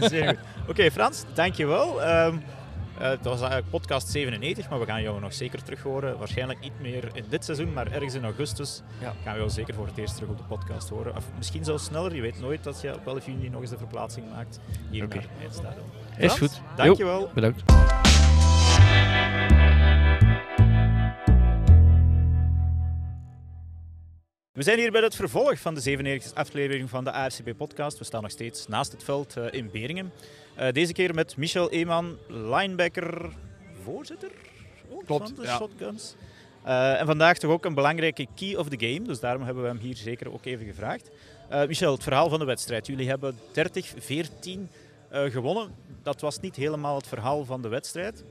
zeer 0.10 0.26
goed. 0.26 0.38
Oké, 0.60 0.70
okay, 0.70 0.90
Frans, 0.90 1.24
dankjewel. 1.34 2.08
Um, 2.08 2.42
uh, 3.02 3.08
het 3.08 3.24
was 3.24 3.40
eigenlijk 3.40 3.70
podcast 3.70 4.08
97, 4.08 4.68
maar 4.70 4.80
we 4.80 4.86
gaan 4.86 5.02
jou 5.02 5.20
nog 5.20 5.34
zeker 5.34 5.62
terug 5.62 5.82
horen. 5.82 6.18
Waarschijnlijk 6.18 6.60
niet 6.60 6.80
meer 6.80 7.10
in 7.12 7.24
dit 7.28 7.44
seizoen, 7.44 7.72
maar 7.72 7.92
ergens 7.92 8.14
in 8.14 8.24
augustus 8.24 8.82
ja. 9.00 9.14
gaan 9.22 9.32
we 9.32 9.38
jou 9.38 9.50
zeker 9.50 9.74
voor 9.74 9.86
het 9.86 9.98
eerst 9.98 10.14
terug 10.14 10.30
op 10.30 10.38
de 10.38 10.44
podcast 10.44 10.88
horen. 10.88 11.16
Of 11.16 11.24
misschien 11.36 11.64
zelfs 11.64 11.84
sneller, 11.84 12.14
je 12.14 12.20
weet 12.20 12.40
nooit 12.40 12.64
dat 12.64 12.80
je 12.80 12.94
op 12.94 13.06
11 13.06 13.26
juni 13.26 13.48
nog 13.48 13.60
eens 13.60 13.70
de 13.70 13.78
verplaatsing 13.78 14.30
maakt 14.30 14.60
hier 14.90 15.04
okay. 15.04 15.18
naar 15.18 15.28
het 15.38 15.54
stadion. 15.54 15.86
Is 16.18 16.38
goed. 16.38 16.60
Dankjewel. 16.76 17.20
Jo, 17.20 17.30
bedankt. 17.34 17.62
We 24.52 24.62
zijn 24.62 24.78
hier 24.78 24.92
bij 24.92 25.00
het 25.00 25.14
vervolg 25.14 25.58
van 25.58 25.74
de 25.74 25.98
97e 25.98 26.34
aflevering 26.34 26.90
van 26.90 27.04
de 27.04 27.12
AFCB-podcast. 27.12 27.98
We 27.98 28.04
staan 28.04 28.22
nog 28.22 28.30
steeds 28.30 28.66
naast 28.66 28.92
het 28.92 29.04
veld 29.04 29.36
uh, 29.36 29.52
in 29.52 29.70
Beringen. 29.70 30.12
Uh, 30.58 30.72
deze 30.72 30.92
keer 30.92 31.14
met 31.14 31.36
Michel 31.36 31.70
Eeman, 31.70 32.18
linebacker, 32.28 33.30
voorzitter 33.82 34.30
Klopt, 35.06 35.28
van 35.28 35.34
de 35.36 35.42
ja. 35.42 35.56
Shotguns. 35.56 36.14
Uh, 36.66 37.00
en 37.00 37.06
vandaag 37.06 37.38
toch 37.38 37.50
ook 37.50 37.64
een 37.64 37.74
belangrijke 37.74 38.26
key 38.36 38.56
of 38.56 38.68
the 38.68 38.86
game, 38.86 39.02
dus 39.02 39.20
daarom 39.20 39.42
hebben 39.42 39.62
we 39.62 39.68
hem 39.68 39.78
hier 39.78 39.96
zeker 39.96 40.32
ook 40.32 40.44
even 40.44 40.66
gevraagd. 40.66 41.10
Michel, 41.66 41.92
het 41.92 42.02
verhaal 42.02 42.28
van 42.28 42.38
de 42.38 42.44
wedstrijd. 42.44 42.86
Jullie 42.86 43.08
hebben 43.08 43.34
30-14 43.34 44.58
gewonnen. 45.10 45.74
Dat 46.02 46.20
was 46.20 46.40
niet 46.40 46.56
helemaal 46.56 46.96
het 46.96 47.06
verhaal 47.06 47.44
van 47.44 47.62
de 47.62 47.68
wedstrijd. 47.68 48.24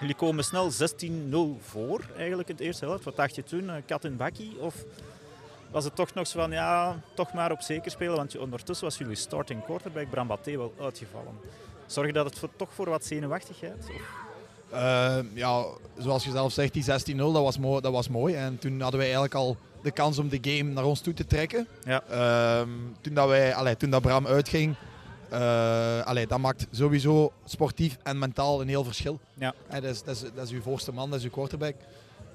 Jullie 0.00 0.14
komen 0.14 0.44
snel 0.44 0.70
16-0 0.72 1.62
voor, 1.62 2.00
eigenlijk 2.16 2.48
in 2.48 2.56
de 2.56 2.64
eerste 2.64 2.84
helft. 2.84 3.04
Wat 3.04 3.16
dacht 3.16 3.34
je 3.34 3.42
toen? 3.42 3.70
kat 3.86 4.04
in 4.04 4.16
bakkie? 4.16 4.58
Of 4.58 4.84
was 5.72 5.84
het 5.84 5.96
toch 5.96 6.14
nog 6.14 6.26
zo 6.26 6.38
van, 6.38 6.50
ja, 6.50 7.00
toch 7.14 7.32
maar 7.32 7.50
op 7.50 7.60
zeker 7.60 7.90
spelen. 7.90 8.16
Want 8.16 8.38
ondertussen 8.38 8.86
was 8.86 8.98
jullie 8.98 9.14
starting 9.14 9.64
quarterback 9.64 10.10
Brambaté 10.10 10.56
wel 10.56 10.74
uitgevallen. 10.80 11.38
Zorg 11.86 12.12
dat 12.12 12.24
het 12.24 12.38
voor, 12.38 12.48
toch 12.56 12.72
voor 12.72 12.88
wat 12.88 13.04
zenuwachtigheid? 13.04 13.90
Of? 13.94 14.30
Uh, 14.72 15.18
ja, 15.34 15.64
zoals 15.98 16.24
je 16.24 16.30
zelf 16.30 16.52
zegt, 16.52 16.72
die 16.72 17.14
16-0, 17.14 17.16
dat, 17.16 17.32
was 17.32 17.58
mooi, 17.58 17.80
dat 17.80 17.92
was 17.92 18.08
mooi. 18.08 18.34
En 18.34 18.58
toen 18.58 18.80
hadden 18.80 18.98
wij 18.98 19.08
eigenlijk 19.14 19.34
al 19.34 19.56
de 19.82 19.90
kans 19.90 20.18
om 20.18 20.28
de 20.28 20.38
game 20.40 20.70
naar 20.70 20.84
ons 20.84 21.00
toe 21.00 21.14
te 21.14 21.26
trekken. 21.26 21.66
Ja. 21.84 22.02
Uh, 22.10 22.68
toen, 23.00 23.14
dat 23.14 23.28
wij, 23.28 23.54
allee, 23.54 23.76
toen 23.76 23.90
dat 23.90 24.02
Bram 24.02 24.26
uitging, 24.26 24.74
uh, 25.32 26.02
allee, 26.02 26.26
dat 26.26 26.38
maakt 26.38 26.66
sowieso 26.70 27.32
sportief 27.44 27.96
en 28.02 28.18
mentaal 28.18 28.60
een 28.60 28.68
heel 28.68 28.84
verschil. 28.84 29.20
Ja. 29.34 29.54
dat, 29.70 29.84
is, 29.84 30.02
dat, 30.02 30.14
is, 30.14 30.22
dat 30.34 30.44
is 30.44 30.50
uw 30.50 30.62
voorste 30.62 30.92
man, 30.92 31.10
dat 31.10 31.18
is 31.18 31.24
uw 31.24 31.30
quarterback. 31.30 31.74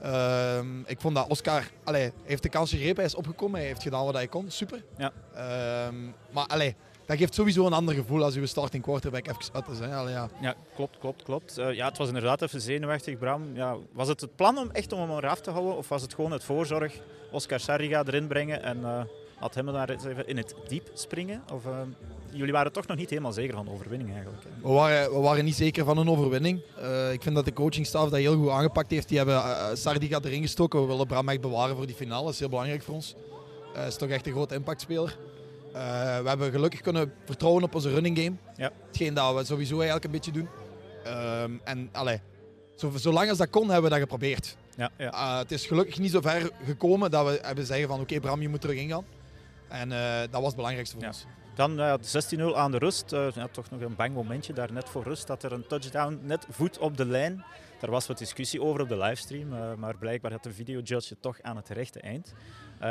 Ehm, 0.01 0.79
ik 0.85 0.99
vond 0.99 1.15
dat 1.15 1.27
Oscar 1.29 1.69
allee, 1.83 2.11
heeft 2.23 2.43
de 2.43 2.49
kans 2.49 2.69
gegrepen, 2.69 2.95
hij 2.95 3.05
is 3.05 3.15
opgekomen, 3.15 3.59
hij 3.59 3.67
heeft 3.67 3.81
gedaan 3.81 4.05
wat 4.05 4.13
hij 4.13 4.27
kon, 4.27 4.51
super. 4.51 4.83
Ja. 4.97 5.11
Ehm, 5.33 5.95
maar 6.31 6.45
allee, 6.45 6.75
dat 7.07 7.17
geeft 7.17 7.33
sowieso 7.33 7.65
een 7.65 7.73
ander 7.73 7.95
gevoel 7.95 8.23
als 8.23 8.33
je 8.33 8.45
starting 8.45 8.83
quarterback 8.83 9.27
even 9.27 9.53
uit 9.53 9.67
is. 9.67 9.79
Hè. 9.79 9.95
Allee, 9.95 10.13
ja. 10.13 10.29
ja, 10.41 10.55
klopt, 10.75 10.97
klopt, 10.97 11.23
klopt. 11.23 11.59
Uh, 11.59 11.73
ja, 11.73 11.87
het 11.87 11.97
was 11.97 12.07
inderdaad 12.07 12.41
even 12.41 12.61
zenuwachtig, 12.61 13.17
Bram. 13.17 13.55
Ja, 13.55 13.77
was 13.91 14.07
het 14.07 14.21
het 14.21 14.35
plan 14.35 14.57
om 14.57 14.69
echt 14.71 14.93
om 14.93 14.99
hem 14.99 15.17
eraf 15.17 15.41
te 15.41 15.51
houden 15.51 15.77
of 15.77 15.89
was 15.89 16.01
het 16.01 16.13
gewoon 16.13 16.31
het 16.31 16.43
voorzorg 16.43 16.93
Oscar 17.31 17.59
Sarriga 17.59 18.03
erin 18.05 18.27
brengen 18.27 18.63
en 18.63 18.79
uh, 18.79 19.01
had 19.39 19.55
hem 19.55 19.65
daar 19.65 19.89
even 19.89 20.27
in 20.27 20.37
het 20.37 20.55
diep 20.67 20.89
springen? 20.93 21.43
Of, 21.53 21.65
uh, 21.65 21.71
jullie 22.31 22.53
waren 22.53 22.71
toch 22.71 22.87
nog 22.87 22.97
niet 22.97 23.09
helemaal 23.09 23.33
zeker 23.33 23.55
van 23.55 23.65
de 23.65 23.71
overwinning 23.71 24.11
eigenlijk. 24.13 24.43
We 24.61 24.69
waren, 24.69 25.13
we 25.13 25.19
waren 25.19 25.45
niet 25.45 25.55
zeker 25.55 25.85
van 25.85 25.97
een 25.97 26.09
overwinning. 26.09 26.61
Uh, 26.79 27.11
ik 27.11 27.21
vind 27.21 27.35
dat 27.35 27.45
de 27.45 27.53
coachingstaf 27.53 28.09
dat 28.09 28.19
heel 28.19 28.35
goed 28.35 28.49
aangepakt 28.49 28.91
heeft. 28.91 29.07
Die 29.07 29.17
hebben 29.17 29.35
uh, 29.35 29.67
Sardiga 29.73 30.19
erin 30.23 30.41
gestoken. 30.41 30.81
We 30.81 30.87
willen 30.87 31.07
Bram 31.07 31.29
echt 31.29 31.41
bewaren 31.41 31.75
voor 31.75 31.85
die 31.85 31.95
finale. 31.95 32.23
Dat 32.23 32.33
is 32.33 32.39
heel 32.39 32.49
belangrijk 32.49 32.83
voor 32.83 32.93
ons. 32.93 33.15
Hij 33.73 33.81
uh, 33.81 33.87
is 33.87 33.95
toch 33.95 34.09
echt 34.09 34.25
een 34.25 34.31
groot 34.31 34.51
impactspeler. 34.51 35.17
we 35.71 36.23
hebben 36.27 36.51
gelukkig 36.51 36.81
kunnen 36.81 37.13
vertrouwen 37.25 37.63
op 37.63 37.75
onze 37.75 37.89
running 37.89 38.17
game. 38.17 38.35
Ja. 38.55 38.71
Hetgeen 38.87 39.13
dat 39.13 39.35
we 39.35 39.43
sowieso 39.43 39.75
eigenlijk 39.75 40.05
een 40.05 40.11
beetje 40.11 40.31
doen. 40.31 40.47
Ehm, 41.03 41.51
en 41.63 41.89
allee, 41.91 42.21
zo, 42.75 42.91
zolang 42.95 43.29
als 43.29 43.37
dat 43.37 43.49
kon, 43.49 43.63
hebben 43.63 43.83
we 43.83 43.89
dat 43.89 43.99
geprobeerd. 43.99 44.57
Ja, 44.75 44.91
ja. 44.97 45.37
het 45.37 45.51
is 45.51 45.65
gelukkig 45.65 45.99
niet 45.99 46.11
zo 46.11 46.21
ver 46.21 46.51
gekomen 46.65 47.11
dat 47.11 47.25
we 47.25 47.39
hebben 47.41 47.65
zeggen 47.65 47.87
van 47.87 47.99
oké 47.99 48.03
okay, 48.03 48.19
Bram, 48.19 48.41
je 48.41 48.49
moet 48.49 48.61
terug 48.61 48.77
ingaan. 48.77 49.05
En 49.67 49.89
dat 50.31 50.41
was 50.41 50.45
het 50.45 50.55
belangrijkste 50.55 50.95
voor 50.95 51.03
ja. 51.03 51.09
ons. 51.09 51.25
Dan 51.57 51.79
uh, 51.79 51.93
16-0 52.53 52.55
aan 52.55 52.71
de 52.71 52.77
rust. 52.77 53.13
Uh, 53.13 53.27
ja, 53.35 53.47
toch 53.47 53.69
nog 53.69 53.81
een 53.81 53.95
bang 53.95 54.13
momentje 54.13 54.53
daar 54.53 54.71
net 54.71 54.89
voor 54.89 55.03
rust. 55.03 55.27
Dat 55.27 55.43
er 55.43 55.51
een 55.51 55.67
touchdown 55.67 56.19
net 56.23 56.45
voet 56.49 56.77
op 56.77 56.97
de 56.97 57.05
lijn. 57.05 57.43
Daar 57.79 57.91
was 57.91 58.07
wat 58.07 58.17
discussie 58.17 58.61
over 58.61 58.81
op 58.81 58.89
de 58.89 58.97
livestream. 58.97 59.53
Uh, 59.53 59.73
maar 59.73 59.97
blijkbaar 59.97 60.31
had 60.31 60.43
de 60.43 60.53
videojudge 60.53 61.09
het 61.09 61.21
toch 61.21 61.41
aan 61.41 61.55
het 61.55 61.69
rechte 61.69 61.99
eind. 61.99 62.33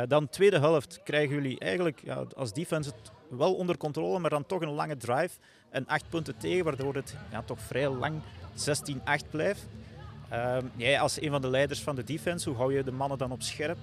dan 0.07 0.29
tweede 0.29 0.59
helft 0.59 0.99
krijgen 1.03 1.35
jullie 1.35 1.59
eigenlijk 1.59 2.01
ja, 2.03 2.23
als 2.35 2.53
defense 2.53 2.89
het 2.89 3.11
wel 3.29 3.53
onder 3.53 3.77
controle. 3.77 4.19
Maar 4.19 4.29
dan 4.29 4.45
toch 4.45 4.61
een 4.61 4.71
lange 4.71 4.97
drive. 4.97 5.37
En 5.69 5.87
acht 5.87 6.09
punten 6.09 6.37
tegen. 6.37 6.63
Waardoor 6.63 6.95
het 6.95 7.15
ja, 7.31 7.41
toch 7.41 7.59
vrij 7.59 7.89
lang 7.89 8.21
16-8 9.25 9.29
blijft. 9.29 9.67
jij 10.75 10.99
als 10.99 11.21
een 11.21 11.29
van 11.29 11.41
de 11.41 11.49
leiders 11.49 11.81
van 11.81 11.95
de 11.95 12.03
defense. 12.03 12.49
Hoe 12.49 12.57
hou 12.57 12.73
je 12.73 12.83
de 12.83 12.91
mannen 12.91 13.17
dan 13.17 13.31
op 13.31 13.41
scherp? 13.41 13.77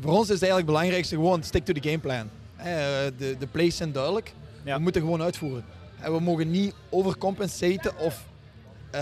voor 0.00 0.12
ons 0.12 0.22
is 0.22 0.28
het 0.28 0.42
eigenlijk 0.42 0.66
belangrijkste 0.66 1.14
gewoon 1.14 1.42
stick 1.42 1.64
to 1.64 1.72
the 1.72 1.88
game 1.88 1.98
plan. 1.98 2.41
De, 2.62 3.36
de 3.38 3.46
plays 3.50 3.76
zijn 3.76 3.92
duidelijk. 3.92 4.32
Ja. 4.64 4.76
We 4.76 4.82
moeten 4.82 5.00
gewoon 5.02 5.22
uitvoeren. 5.22 5.64
En 6.00 6.12
we 6.12 6.20
mogen 6.20 6.50
niet 6.50 6.74
overcompensaten 6.90 7.98
of 7.98 8.24
uh, 8.94 9.00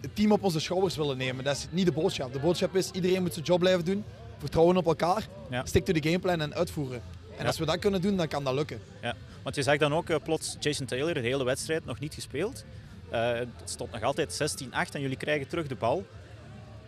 het 0.00 0.14
team 0.14 0.32
op 0.32 0.42
onze 0.44 0.60
schouders 0.60 0.96
willen 0.96 1.16
nemen. 1.16 1.44
Dat 1.44 1.56
is 1.56 1.66
niet 1.70 1.86
de 1.86 1.92
boodschap. 1.92 2.32
De 2.32 2.38
boodschap 2.38 2.76
is 2.76 2.90
iedereen 2.90 3.22
moet 3.22 3.32
zijn 3.32 3.44
job 3.44 3.58
blijven 3.58 3.84
doen. 3.84 4.04
Vertrouwen 4.38 4.76
op 4.76 4.86
elkaar. 4.86 5.26
Ja. 5.50 5.64
Stick 5.66 5.84
to 5.84 5.92
the 5.92 6.08
gameplan 6.08 6.40
en 6.40 6.54
uitvoeren. 6.54 7.02
En 7.30 7.38
Ja. 7.38 7.46
als 7.46 7.58
we 7.58 7.64
dat 7.64 7.78
kunnen 7.78 8.00
doen, 8.00 8.16
dan 8.16 8.28
kan 8.28 8.44
dat 8.44 8.54
lukken. 8.54 8.80
Ja, 9.02 9.14
want 9.42 9.54
je 9.56 9.62
zag 9.62 9.76
dan 9.76 9.94
ook 9.94 10.08
uh, 10.10 10.16
plots 10.24 10.56
Jason 10.60 10.86
Taylor 10.86 11.14
de 11.14 11.20
hele 11.20 11.44
wedstrijd 11.44 11.84
nog 11.84 11.98
niet 11.98 12.14
gespeeld. 12.14 12.64
Uh, 13.12 13.32
het 13.32 13.48
stond 13.64 13.92
nog 13.92 14.02
altijd 14.02 14.40
16-8 14.64 14.68
en 14.92 15.00
jullie 15.00 15.16
krijgen 15.16 15.48
terug 15.48 15.66
de 15.66 15.74
bal. 15.74 16.04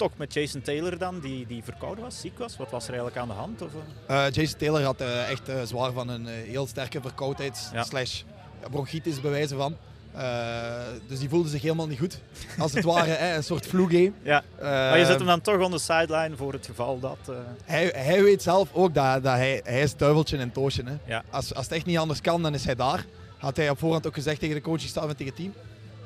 Toch 0.00 0.16
met 0.16 0.32
Jason 0.34 0.62
Taylor 0.62 0.98
dan, 0.98 1.20
die, 1.20 1.46
die 1.46 1.64
verkouden 1.64 2.04
was, 2.04 2.20
ziek 2.20 2.38
was. 2.38 2.56
Wat 2.56 2.70
was 2.70 2.82
er 2.84 2.88
eigenlijk 2.88 3.16
aan 3.20 3.28
de 3.28 3.34
hand? 3.34 3.62
Of, 3.62 3.70
uh, 4.10 4.30
Jason 4.30 4.58
Taylor 4.58 4.82
had 4.82 5.00
uh, 5.00 5.30
echt 5.30 5.50
zwaar 5.64 5.92
van 5.92 6.08
een 6.08 6.26
heel 6.26 6.66
sterke 6.66 7.00
verkoudheid 7.00 7.70
Ja. 7.72 7.82
slash 7.82 8.22
bronchitis 8.70 9.20
bewijzen 9.20 9.56
van. 9.56 9.76
dus 11.08 11.18
die 11.18 11.28
voelde 11.28 11.48
zich 11.48 11.62
helemaal 11.62 11.86
niet 11.86 11.98
goed. 11.98 12.20
Als 12.58 12.72
het 12.72 12.84
ware 12.84 13.10
hè, 13.22 13.36
een 13.36 13.44
soort 13.44 13.66
flu-game. 13.66 14.12
Ja. 14.22 14.42
maar 14.60 14.98
je 14.98 15.04
zet 15.04 15.16
hem 15.18 15.26
dan 15.26 15.40
toch 15.40 15.60
on 15.64 15.70
de 15.70 15.78
sideline 15.78 16.36
voor 16.36 16.52
het 16.52 16.66
geval 16.66 17.00
dat... 17.00 17.18
Hij, 17.64 17.92
hij 17.96 18.22
weet 18.22 18.42
zelf 18.42 18.68
ook 18.72 18.94
dat, 18.94 19.22
dat 19.22 19.34
hij, 19.34 19.60
hij 19.64 19.82
is 19.82 19.96
duiveltje 19.96 20.36
en 20.36 20.52
toosje. 20.52 20.82
Hè. 20.84 20.96
Ja. 21.06 21.22
Als, 21.30 21.54
als 21.54 21.64
het 21.64 21.74
echt 21.74 21.86
niet 21.86 21.98
anders 21.98 22.20
kan, 22.20 22.42
dan 22.42 22.54
is 22.54 22.64
hij 22.64 22.74
daar. 22.74 23.04
Had 23.38 23.56
hij 23.56 23.70
op 23.70 23.78
voorhand 23.78 24.06
ook 24.06 24.14
gezegd 24.14 24.40
tegen 24.40 24.54
de 24.54 24.60
coachingstaf 24.62 25.08
en 25.08 25.16
tegen 25.16 25.26
het 25.26 25.36
team. 25.36 25.52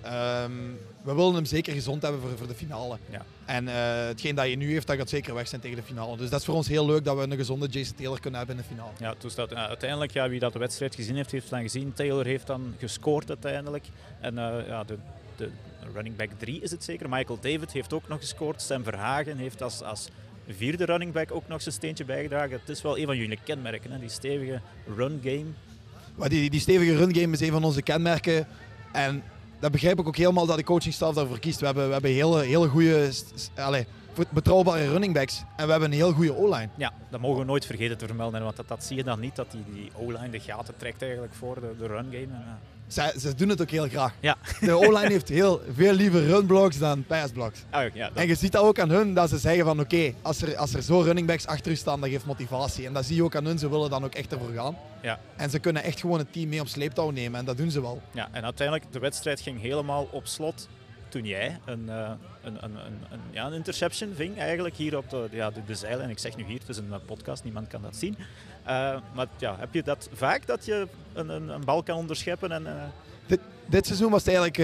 Um, 0.04 0.78
we 1.02 1.14
willen 1.14 1.34
hem 1.34 1.44
zeker 1.44 1.72
gezond 1.72 2.02
hebben 2.02 2.20
voor, 2.20 2.30
voor 2.38 2.46
de 2.46 2.54
finale. 2.54 2.98
Ja. 3.10 3.22
En 3.44 3.64
uh, 3.64 3.72
hetgeen 4.06 4.34
dat 4.34 4.48
je 4.48 4.56
nu 4.56 4.72
heeft, 4.72 4.86
dat 4.86 4.96
gaat 4.96 5.08
zeker 5.08 5.34
weg 5.34 5.48
zijn 5.48 5.60
tegen 5.60 5.76
de 5.76 5.82
finale. 5.82 6.16
Dus 6.16 6.30
dat 6.30 6.40
is 6.40 6.46
voor 6.46 6.54
ons 6.54 6.68
heel 6.68 6.86
leuk 6.86 7.04
dat 7.04 7.16
we 7.16 7.22
een 7.22 7.36
gezonde 7.36 7.66
Jason 7.66 7.96
Taylor 7.96 8.20
kunnen 8.20 8.38
hebben 8.38 8.56
in 8.56 8.62
de 8.62 8.68
finale. 8.68 8.92
Ja, 8.98 9.14
uh, 9.50 9.68
uiteindelijk, 9.68 10.12
ja, 10.12 10.28
wie 10.28 10.40
dat 10.40 10.52
de 10.52 10.58
wedstrijd 10.58 10.94
gezien 10.94 11.16
heeft, 11.16 11.30
heeft 11.30 11.50
dan 11.50 11.62
gezien. 11.62 11.92
Taylor 11.92 12.24
heeft 12.24 12.46
dan 12.46 12.74
gescoord 12.78 13.28
uiteindelijk. 13.28 13.84
En 14.20 14.34
uh, 14.34 14.66
ja, 14.66 14.84
de, 14.84 14.98
de 15.36 15.50
running 15.94 16.16
back 16.16 16.30
3 16.38 16.60
is 16.60 16.70
het 16.70 16.84
zeker. 16.84 17.08
Michael 17.08 17.38
David 17.40 17.72
heeft 17.72 17.92
ook 17.92 18.08
nog 18.08 18.18
gescoord. 18.20 18.62
Sam 18.62 18.82
Verhagen 18.82 19.36
heeft 19.36 19.62
als, 19.62 19.82
als 19.82 20.08
vierde 20.48 20.84
running 20.84 21.12
back 21.12 21.32
ook 21.32 21.48
nog 21.48 21.62
zijn 21.62 21.74
steentje 21.74 22.04
bijgedragen. 22.04 22.58
Het 22.60 22.68
is 22.68 22.82
wel 22.82 22.98
een 22.98 23.06
van 23.06 23.16
jullie 23.16 23.38
kenmerken, 23.44 23.90
hè? 23.90 23.98
die 23.98 24.08
stevige 24.08 24.60
run 24.96 25.20
game. 25.22 26.28
Die, 26.28 26.50
die 26.50 26.60
stevige 26.60 26.96
run 26.96 27.14
game 27.14 27.32
is 27.32 27.40
een 27.40 27.50
van 27.50 27.64
onze 27.64 27.82
kenmerken. 27.82 28.46
En 28.92 29.22
dat 29.64 29.72
begrijp 29.72 29.98
ik 29.98 30.06
ook 30.06 30.16
helemaal 30.16 30.46
dat 30.46 30.56
de 30.56 30.64
coachingstaf 30.64 31.14
daarvoor 31.14 31.38
kiest. 31.38 31.60
We 31.60 31.66
hebben, 31.66 31.86
we 31.86 31.92
hebben 31.92 32.10
hele, 32.10 32.42
hele 32.42 32.68
goede, 32.68 33.12
allez, 33.54 33.84
betrouwbare 34.30 34.88
running 34.88 35.14
backs. 35.14 35.42
En 35.56 35.64
we 35.64 35.70
hebben 35.70 35.90
een 35.90 35.96
heel 35.96 36.12
goede 36.12 36.36
O-line. 36.36 36.68
Ja, 36.76 36.92
dat 37.10 37.20
mogen 37.20 37.38
we 37.38 37.44
nooit 37.44 37.66
vergeten 37.66 37.98
te 37.98 38.06
vermelden. 38.06 38.42
Want 38.42 38.56
dat, 38.56 38.68
dat 38.68 38.84
zie 38.84 38.96
je 38.96 39.04
dan 39.04 39.20
niet, 39.20 39.36
dat 39.36 39.50
die, 39.50 39.64
die 39.72 39.90
O-line 39.96 40.30
de 40.30 40.40
gaten 40.40 40.74
trekt 40.76 41.02
eigenlijk 41.02 41.34
voor 41.34 41.54
de, 41.54 41.74
de 41.78 41.86
run 41.86 42.04
game. 42.04 42.16
En, 42.16 42.44
uh... 42.46 42.52
Zij, 42.86 43.12
ze 43.18 43.34
doen 43.34 43.48
het 43.48 43.60
ook 43.60 43.70
heel 43.70 43.88
graag. 43.88 44.14
Ja. 44.20 44.36
De 44.60 44.72
O-line 44.72 45.10
heeft 45.10 45.28
heel, 45.28 45.60
veel 45.74 45.92
liever 45.92 46.26
runblocks 46.26 46.78
dan 46.78 47.04
passblocks. 47.06 47.64
Oh, 47.72 47.82
ja, 47.94 48.08
dat... 48.08 48.16
En 48.16 48.26
je 48.26 48.34
ziet 48.34 48.52
dat 48.52 48.62
ook 48.62 48.78
aan 48.78 48.90
hun, 48.90 49.14
dat 49.14 49.28
ze 49.28 49.38
zeggen 49.38 49.64
van 49.64 49.80
oké, 49.80 49.94
okay, 49.94 50.14
als, 50.22 50.42
er, 50.42 50.56
als 50.56 50.74
er 50.74 50.82
zo 50.82 51.00
running 51.00 51.26
backs 51.26 51.46
achter 51.46 51.72
u 51.72 51.76
staan, 51.76 52.00
dat 52.00 52.10
geeft 52.10 52.26
motivatie. 52.26 52.86
En 52.86 52.92
dat 52.92 53.04
zie 53.04 53.16
je 53.16 53.24
ook 53.24 53.36
aan 53.36 53.44
hun, 53.44 53.58
ze 53.58 53.70
willen 53.70 53.90
dan 53.90 54.04
ook 54.04 54.14
echt 54.14 54.32
ervoor 54.32 54.52
gaan. 54.54 54.76
Ja. 55.04 55.18
En 55.36 55.50
ze 55.50 55.58
kunnen 55.58 55.82
echt 55.82 56.00
gewoon 56.00 56.18
het 56.18 56.32
team 56.32 56.48
mee 56.48 56.60
op 56.60 56.68
sleeptouw 56.68 57.10
nemen 57.10 57.38
en 57.38 57.44
dat 57.44 57.56
doen 57.56 57.70
ze 57.70 57.80
wel. 57.80 58.02
Ja, 58.12 58.28
en 58.32 58.44
uiteindelijk, 58.44 58.92
de 58.92 58.98
wedstrijd 58.98 59.40
ging 59.40 59.60
helemaal 59.60 60.08
op 60.10 60.26
slot 60.26 60.68
toen 61.08 61.24
jij 61.24 61.58
een, 61.64 61.84
uh, 61.88 62.10
een, 62.42 62.64
een, 62.64 62.76
een, 63.10 63.20
ja, 63.30 63.46
een 63.46 63.52
interception 63.52 64.12
ving 64.14 64.38
eigenlijk 64.38 64.76
hier 64.76 64.96
op 64.96 65.10
de, 65.10 65.28
ja, 65.30 65.50
de. 65.50 65.86
En 65.86 66.10
ik 66.10 66.18
zeg 66.18 66.36
nu 66.36 66.44
hier, 66.44 66.58
het 66.58 66.68
is 66.68 66.76
een 66.76 66.92
podcast, 67.06 67.44
niemand 67.44 67.68
kan 67.68 67.82
dat 67.82 67.96
zien. 67.96 68.16
Uh, 68.18 68.96
maar 69.14 69.26
ja, 69.38 69.56
heb 69.58 69.74
je 69.74 69.82
dat 69.82 70.08
vaak, 70.12 70.46
dat 70.46 70.64
je 70.64 70.88
een, 71.12 71.28
een, 71.28 71.48
een 71.48 71.64
bal 71.64 71.82
kan 71.82 71.96
onderscheppen? 71.96 72.52
En, 72.52 72.62
uh... 72.62 72.82
dit, 73.26 73.40
dit 73.66 73.86
seizoen 73.86 74.10
was 74.10 74.24
het 74.24 74.34
eigenlijk 74.34 74.56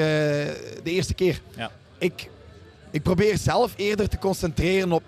de 0.84 0.90
eerste 0.90 1.14
keer. 1.14 1.40
Ja. 1.56 1.70
Ik, 1.98 2.30
ik 2.90 3.02
probeer 3.02 3.38
zelf 3.38 3.72
eerder 3.76 4.08
te 4.08 4.18
concentreren 4.18 4.92
op, 4.92 5.02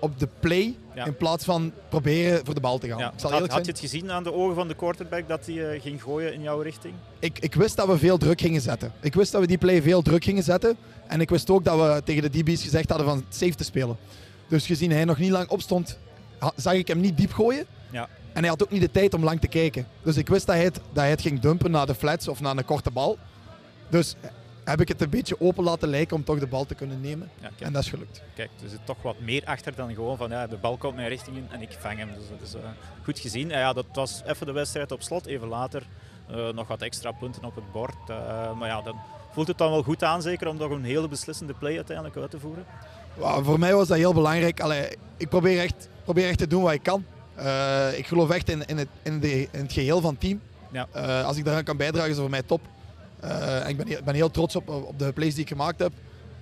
op 0.00 0.18
de 0.18 0.28
play 0.40 0.74
Ja. 0.94 1.04
in 1.04 1.16
plaats 1.16 1.44
van 1.44 1.72
proberen 1.88 2.44
voor 2.44 2.54
de 2.54 2.60
bal 2.60 2.78
te 2.78 2.88
gaan. 2.88 2.98
Ja. 2.98 3.06
Ik 3.12 3.20
zal 3.20 3.30
Had, 3.30 3.48
had 3.50 3.64
je 3.64 3.70
het 3.70 3.80
gezien 3.80 4.10
aan 4.10 4.22
de 4.22 4.32
ogen 4.32 4.54
van 4.54 4.68
de 4.68 4.74
quarterback 4.74 5.28
dat 5.28 5.46
hij 5.46 5.54
uh, 5.54 5.80
ging 5.80 6.02
gooien 6.02 6.32
in 6.34 6.42
jouw 6.42 6.60
richting? 6.60 6.94
Ik, 7.18 7.38
ik 7.38 7.54
wist 7.54 7.76
dat 7.76 7.86
we 7.86 7.98
veel 7.98 8.18
druk 8.18 8.40
gingen 8.40 8.60
zetten. 8.60 8.92
Ik 9.00 9.14
wist 9.14 9.32
dat 9.32 9.40
we 9.40 9.46
die 9.46 9.58
play 9.58 9.82
veel 9.82 10.02
druk 10.02 10.24
gingen 10.24 10.42
zetten. 10.42 10.76
En 11.06 11.20
ik 11.20 11.30
wist 11.30 11.50
ook 11.50 11.64
dat 11.64 11.76
we 11.78 12.02
tegen 12.04 12.22
de 12.22 12.38
DB's 12.42 12.62
gezegd 12.62 12.88
hadden 12.88 13.06
van 13.08 13.24
safe 13.28 13.54
te 13.54 13.64
spelen. 13.64 13.96
Dus 14.48 14.66
gezien 14.66 14.90
hij 14.90 15.04
nog 15.04 15.18
niet 15.18 15.30
lang 15.30 15.48
opstond, 15.48 15.98
zag 16.56 16.72
ik 16.72 16.88
hem 16.88 17.00
niet 17.00 17.16
diep 17.16 17.32
gooien. 17.32 17.66
Ja. 17.90 18.08
En 18.32 18.40
hij 18.40 18.48
had 18.48 18.62
ook 18.62 18.70
niet 18.70 18.80
de 18.80 18.90
tijd 18.90 19.14
om 19.14 19.24
lang 19.24 19.40
te 19.40 19.48
kijken. 19.48 19.86
Dus 20.02 20.16
ik 20.16 20.28
wist 20.28 20.46
dat 20.46 20.54
hij 20.54 20.64
het, 20.64 20.74
dat 20.74 20.82
hij 21.02 21.10
het 21.10 21.20
ging 21.20 21.40
dumpen 21.40 21.70
naar 21.70 21.86
de 21.86 21.94
flats 21.94 22.28
of 22.28 22.40
naar 22.40 22.56
een 22.56 22.64
korte 22.64 22.90
bal. 22.90 23.18
Dus 23.88 24.14
heb 24.70 24.80
ik 24.80 24.88
het 24.88 25.00
een 25.02 25.10
beetje 25.10 25.40
open 25.40 25.64
laten 25.64 25.88
lijken 25.88 26.16
om 26.16 26.24
toch 26.24 26.38
de 26.38 26.46
bal 26.46 26.66
te 26.66 26.74
kunnen 26.74 27.00
nemen. 27.00 27.30
Ja, 27.40 27.50
En 27.58 27.72
dat 27.72 27.82
is 27.82 27.88
gelukt. 27.88 28.22
kijk, 28.34 28.50
er 28.62 28.68
zit 28.68 28.80
toch 28.84 29.02
wat 29.02 29.20
meer 29.20 29.44
achter 29.44 29.74
dan 29.74 29.94
gewoon 29.94 30.16
van 30.16 30.30
ja, 30.30 30.46
de 30.46 30.56
bal 30.56 30.76
komt 30.76 30.94
mijn 30.94 31.08
richting 31.08 31.36
in 31.36 31.46
en 31.50 31.62
ik 31.62 31.76
vang 31.78 31.98
hem. 31.98 32.08
Dus 32.18 32.28
dat 32.38 32.48
is 32.48 32.54
uh, 32.54 32.60
goed 33.04 33.18
gezien. 33.18 33.50
En 33.50 33.58
ja, 33.58 33.72
dat 33.72 33.86
was 33.92 34.22
even 34.26 34.46
de 34.46 34.52
wedstrijd 34.52 34.92
op 34.92 35.02
slot. 35.02 35.26
Even 35.26 35.48
later 35.48 35.82
uh, 36.30 36.48
nog 36.48 36.68
wat 36.68 36.82
extra 36.82 37.12
punten 37.12 37.44
op 37.44 37.54
het 37.54 37.72
bord. 37.72 37.94
Uh, 38.10 38.52
maar 38.58 38.68
ja, 38.68 38.82
dan 38.82 38.96
voelt 39.32 39.46
het 39.48 39.58
dan 39.58 39.70
wel 39.70 39.82
goed 39.82 40.04
aan 40.04 40.22
zeker 40.22 40.48
om 40.48 40.56
nog 40.56 40.70
een 40.70 40.84
hele 40.84 41.08
beslissende 41.08 41.54
play 41.54 41.76
uiteindelijk 41.76 42.16
uit 42.16 42.30
te 42.30 42.40
voeren. 42.40 42.64
Voor 43.42 43.58
mij 43.58 43.74
was 43.74 43.88
dat 43.88 43.96
heel 43.96 44.14
belangrijk. 44.14 44.60
Allee, 44.60 44.96
ik 45.16 45.28
probeer 45.28 45.60
echt, 45.60 45.88
probeer 46.04 46.28
echt 46.28 46.38
te 46.38 46.46
doen 46.46 46.62
wat 46.62 46.72
ik 46.72 46.82
kan. 46.82 47.04
Uh, 47.38 47.98
ik 47.98 48.06
geloof 48.06 48.30
echt 48.30 48.48
in, 48.48 48.66
in, 48.66 48.78
het, 48.78 48.88
in, 49.02 49.20
de, 49.20 49.40
in 49.40 49.60
het 49.60 49.72
geheel 49.72 50.00
van 50.00 50.10
het 50.10 50.20
team. 50.20 50.40
Ja. 50.72 50.88
Uh, 50.96 51.24
als 51.24 51.36
ik 51.36 51.44
daaraan 51.44 51.64
kan 51.64 51.76
bijdragen, 51.76 52.10
is 52.10 52.14
het 52.14 52.20
voor 52.20 52.30
mij 52.30 52.42
top. 52.42 52.60
En 53.20 53.68
ik 53.68 53.76
ben, 53.76 53.86
heel, 53.86 54.02
ben 54.04 54.14
heel 54.14 54.30
trots 54.30 54.56
op, 54.56 54.68
op 54.68 54.98
de 54.98 55.12
plays 55.12 55.34
die 55.34 55.42
ik 55.42 55.48
gemaakt 55.48 55.80
heb. 55.80 55.92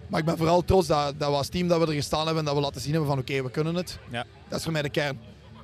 Maar 0.09 0.21
ik 0.21 0.27
ben 0.27 0.37
vooral 0.37 0.65
trots 0.65 0.87
dat, 0.87 1.15
dat 1.19 1.31
we 1.31 1.37
als 1.37 1.49
team 1.49 1.69
dat 1.69 1.81
we 1.81 1.87
er 1.87 1.93
gestaan 1.93 2.25
hebben 2.25 2.39
en 2.39 2.45
dat 2.45 2.55
we 2.55 2.61
laten 2.61 2.81
zien 2.81 2.93
hebben 2.93 3.11
van 3.11 3.19
oké, 3.19 3.31
okay, 3.31 3.45
we 3.45 3.51
kunnen 3.51 3.75
het. 3.75 3.99
Ja. 4.11 4.25
Dat 4.49 4.59
is 4.59 4.65
voor 4.65 4.73
mij 4.73 4.83
de 4.83 4.89
kern. 4.89 5.21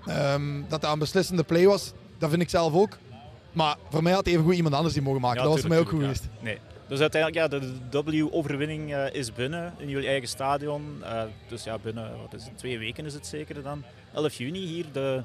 Um, 0.09 0.64
dat 0.68 0.80
dat 0.80 0.92
een 0.92 0.99
beslissende 0.99 1.42
play 1.42 1.66
was, 1.66 1.92
dat 2.18 2.30
vind 2.30 2.42
ik 2.42 2.49
zelf 2.49 2.73
ook. 2.73 2.99
Maar 3.52 3.76
voor 3.90 4.02
mij 4.02 4.12
had 4.12 4.26
even 4.26 4.44
goed 4.44 4.54
iemand 4.54 4.75
anders 4.75 4.94
die 4.94 5.02
mogen 5.02 5.21
maken. 5.21 5.37
Ja, 5.37 5.42
dat 5.42 5.52
was 5.52 5.61
voor 5.61 5.71
mij 5.71 5.78
ook 5.78 5.88
goed 5.88 5.99
ja. 6.00 6.04
geweest. 6.04 6.28
Nee. 6.40 6.59
Dus 6.88 7.00
uiteindelijk, 7.00 7.52
ja, 7.52 7.59
de, 7.59 7.73
de 7.90 8.26
W-overwinning 8.26 8.90
uh, 8.90 9.12
is 9.12 9.33
binnen 9.33 9.75
in 9.78 9.88
jullie 9.88 10.09
eigen 10.09 10.28
stadion. 10.28 10.99
Uh, 11.02 11.23
dus 11.49 11.64
ja, 11.64 11.78
binnen 11.78 12.11
wat 12.21 12.35
is 12.40 12.44
het, 12.44 12.59
twee 12.59 12.78
weken 12.78 13.04
is 13.04 13.14
het 13.14 13.26
zeker 13.26 13.62
dan. 13.62 13.85
11 14.14 14.35
juni 14.35 14.66
hier 14.66 14.85
de, 14.92 15.23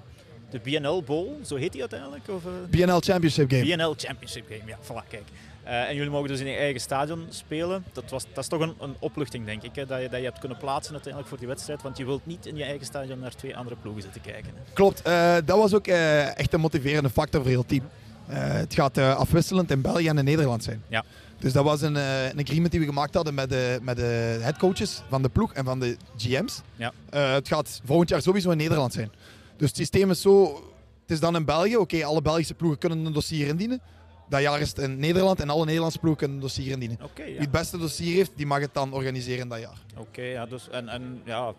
de 0.49 0.59
BNL 0.59 1.03
Bowl, 1.03 1.39
zo 1.45 1.55
heet 1.55 1.71
die 1.71 1.81
uiteindelijk? 1.81 2.29
Of, 2.29 2.45
uh... 2.45 2.51
BNL 2.69 2.99
Championship 2.99 3.51
Game. 3.51 3.63
BNL 3.63 3.93
Championship 3.97 4.45
Game, 4.49 4.61
ja, 4.65 4.77
voilà, 4.83 5.07
kijk. 5.07 5.23
En 5.69 5.95
jullie 5.95 6.11
mogen 6.11 6.27
dus 6.27 6.39
in 6.39 6.47
je 6.47 6.55
eigen 6.55 6.81
stadion 6.81 7.25
spelen. 7.29 7.83
Dat, 7.91 8.09
was, 8.09 8.25
dat 8.33 8.43
is 8.43 8.49
toch 8.49 8.59
een, 8.61 8.73
een 8.79 8.95
opluchting, 8.99 9.45
denk 9.45 9.63
ik, 9.63 9.75
hè, 9.75 9.85
dat, 9.85 10.01
je, 10.01 10.09
dat 10.09 10.19
je 10.19 10.25
hebt 10.25 10.39
kunnen 10.39 10.57
plaatsen 10.57 10.91
uiteindelijk 10.91 11.29
voor 11.29 11.39
die 11.39 11.47
wedstrijd. 11.47 11.81
Want 11.81 11.97
je 11.97 12.05
wilt 12.05 12.25
niet 12.25 12.45
in 12.45 12.55
je 12.55 12.63
eigen 12.63 12.85
stadion 12.85 13.19
naar 13.19 13.35
twee 13.35 13.57
andere 13.57 13.75
ploegen 13.75 14.01
zitten 14.01 14.21
kijken. 14.21 14.51
Hè. 14.55 14.73
Klopt, 14.73 15.03
dat 15.45 15.57
was 15.57 15.73
ook 15.73 15.87
echt 15.87 16.53
een 16.53 16.59
motiverende 16.59 17.09
factor 17.09 17.41
voor 17.41 17.49
heel 17.49 17.65
team. 17.65 17.83
het 18.25 18.73
gaat 18.73 18.97
afwisselend 18.97 19.71
in 19.71 19.81
België 19.81 20.07
en 20.07 20.17
in 20.17 20.25
Nederland 20.25 20.63
zijn. 20.63 20.83
Ja. 20.87 21.03
Dus 21.39 21.53
dat 21.53 21.63
was 21.63 21.81
een, 21.81 21.95
uh, 21.95 22.29
een 22.29 22.39
agreement 22.39 22.71
die 22.71 22.79
we 22.79 22.85
gemaakt 22.85 23.13
hadden 23.13 23.33
met 23.33 23.49
de, 23.49 23.79
met 23.81 23.95
de 23.95 24.37
headcoaches 24.41 25.01
van 25.09 25.21
de 25.21 25.29
ploeg 25.29 25.53
en 25.53 25.65
van 25.65 25.79
de 25.79 25.97
GM's. 26.17 26.61
Ja. 26.75 26.93
Het 27.09 27.47
gaat 27.47 27.81
volgend 27.83 28.09
jaar 28.09 28.21
sowieso 28.21 28.51
in 28.51 28.57
Nederland 28.57 28.93
zijn. 28.93 29.11
Dus 29.57 29.67
het 29.67 29.77
systeem 29.77 30.09
is 30.09 30.21
zo... 30.21 30.63
Het 31.01 31.17
is 31.17 31.19
dan 31.19 31.35
in 31.35 31.45
België. 31.45 31.77
Oké, 31.77 32.05
alle 32.05 32.21
Belgische 32.21 32.53
ploegen 32.53 32.79
kunnen 32.79 33.05
een 33.05 33.13
dossier 33.13 33.47
indienen. 33.47 33.81
Dat 34.29 34.41
jaar 34.41 34.61
is 34.61 34.69
het 34.69 34.77
in 34.77 34.99
Nederland 34.99 35.39
en 35.39 35.49
alle 35.49 35.65
Nederlandse 35.65 35.99
ploegen 35.99 36.19
kunnen 36.19 36.37
een 36.37 36.43
dossier 36.43 36.71
indienen. 36.71 36.97
Okay, 37.03 37.25
ja. 37.25 37.31
Wie 37.31 37.41
het 37.41 37.51
beste 37.51 37.77
dossier 37.77 38.15
heeft, 38.15 38.31
die 38.35 38.45
mag 38.45 38.59
het 38.59 38.73
dan 38.73 38.93
organiseren 38.93 39.47
dat 39.47 39.59
jaar. 39.59 39.77
Oké, 39.97 40.21
ja, 40.21 40.45
dus, 40.45 40.69
en, 40.69 40.87
en 40.87 41.21
ja, 41.25 41.53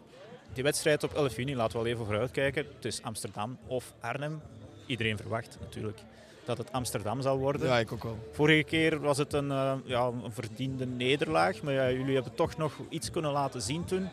die 0.53 0.63
wedstrijd 0.63 1.03
op 1.03 1.15
11 1.15 1.37
juni, 1.37 1.57
laten 1.57 1.77
we 1.77 1.83
wel 1.83 1.93
even 1.93 2.05
vooruitkijken. 2.05 2.67
Het 2.75 2.85
is 2.85 3.03
Amsterdam 3.03 3.59
of 3.67 3.95
Arnhem. 4.01 4.41
Iedereen 4.87 5.17
verwacht 5.17 5.59
natuurlijk 5.61 5.99
dat 6.45 6.59
het 6.59 6.73
Amsterdam 6.73 7.23
zal 7.23 7.39
worden. 7.39 7.67
Ja, 7.67 7.79
ik 7.79 7.93
ook 7.93 8.03
wel. 8.03 8.19
Vorige 8.33 8.63
keer 8.63 9.01
was 9.01 9.19
het 9.19 9.33
een, 9.33 9.49
uh, 9.49 9.73
ja, 9.85 10.07
een 10.25 10.33
verdiende 10.33 10.87
nederlaag, 10.87 11.63
maar 11.63 11.73
ja, 11.73 11.91
jullie 11.91 12.15
hebben 12.15 12.35
toch 12.35 12.57
nog 12.57 12.73
iets 12.89 13.11
kunnen 13.11 13.33
laten 13.33 13.63
zien 13.63 13.85
toen. 13.85 14.09